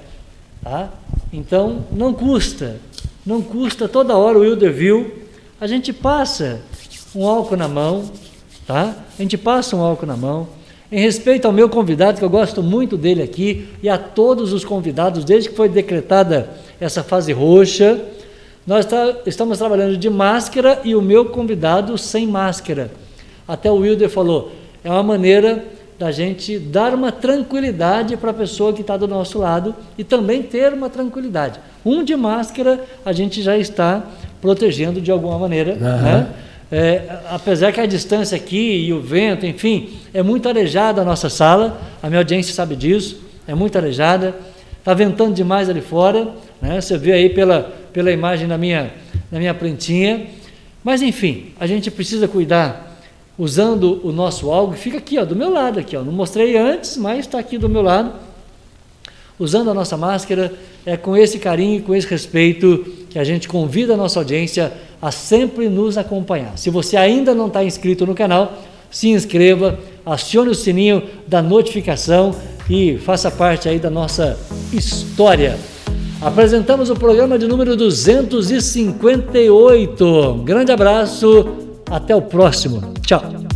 [0.63, 0.89] Tá?
[1.32, 2.78] Então, não custa,
[3.25, 5.11] não custa, toda hora o Wilder viu,
[5.59, 6.61] a gente passa
[7.13, 8.09] um álcool na mão,
[8.65, 8.95] tá?
[9.17, 10.47] A gente passa um álcool na mão.
[10.89, 14.63] Em respeito ao meu convidado, que eu gosto muito dele aqui, e a todos os
[14.63, 16.49] convidados, desde que foi decretada
[16.80, 17.99] essa fase roxa,
[18.65, 18.88] nós
[19.25, 22.91] estamos trabalhando de máscara e o meu convidado sem máscara.
[23.45, 24.51] Até o Wilder falou,
[24.84, 25.65] é uma maneira
[26.00, 30.43] da gente dar uma tranquilidade para a pessoa que está do nosso lado e também
[30.43, 31.60] ter uma tranquilidade.
[31.84, 34.04] Um de máscara a gente já está
[34.39, 35.80] protegendo de alguma maneira, uhum.
[35.80, 36.28] né?
[36.70, 41.30] É, apesar que a distância aqui e o vento, enfim, é muito arejada a nossa
[41.30, 44.36] sala, a minha audiência sabe disso, é muito arejada,
[44.78, 46.28] está ventando demais ali fora,
[46.62, 46.82] né?
[46.82, 48.91] você vê aí pela, pela imagem na minha,
[49.32, 50.28] na minha prantinha,
[50.84, 52.87] mas enfim, a gente precisa cuidar
[53.38, 56.02] usando o nosso algo, fica aqui, ó, do meu lado aqui, ó.
[56.02, 58.12] Não mostrei antes, mas está aqui do meu lado.
[59.40, 60.52] Usando a nossa máscara,
[60.86, 64.74] é com esse carinho e com esse respeito que a gente convida a nossa audiência
[65.00, 66.58] a sempre nos acompanhar.
[66.58, 68.54] Se você ainda não está inscrito no canal,
[68.90, 72.34] se inscreva, acione o sininho da notificação
[72.68, 74.40] e faça parte aí da nossa
[74.74, 75.60] história.
[76.20, 80.42] Apresentamos o programa de número 258.
[80.44, 82.82] grande abraço até o próximo.
[83.02, 83.47] Tchau.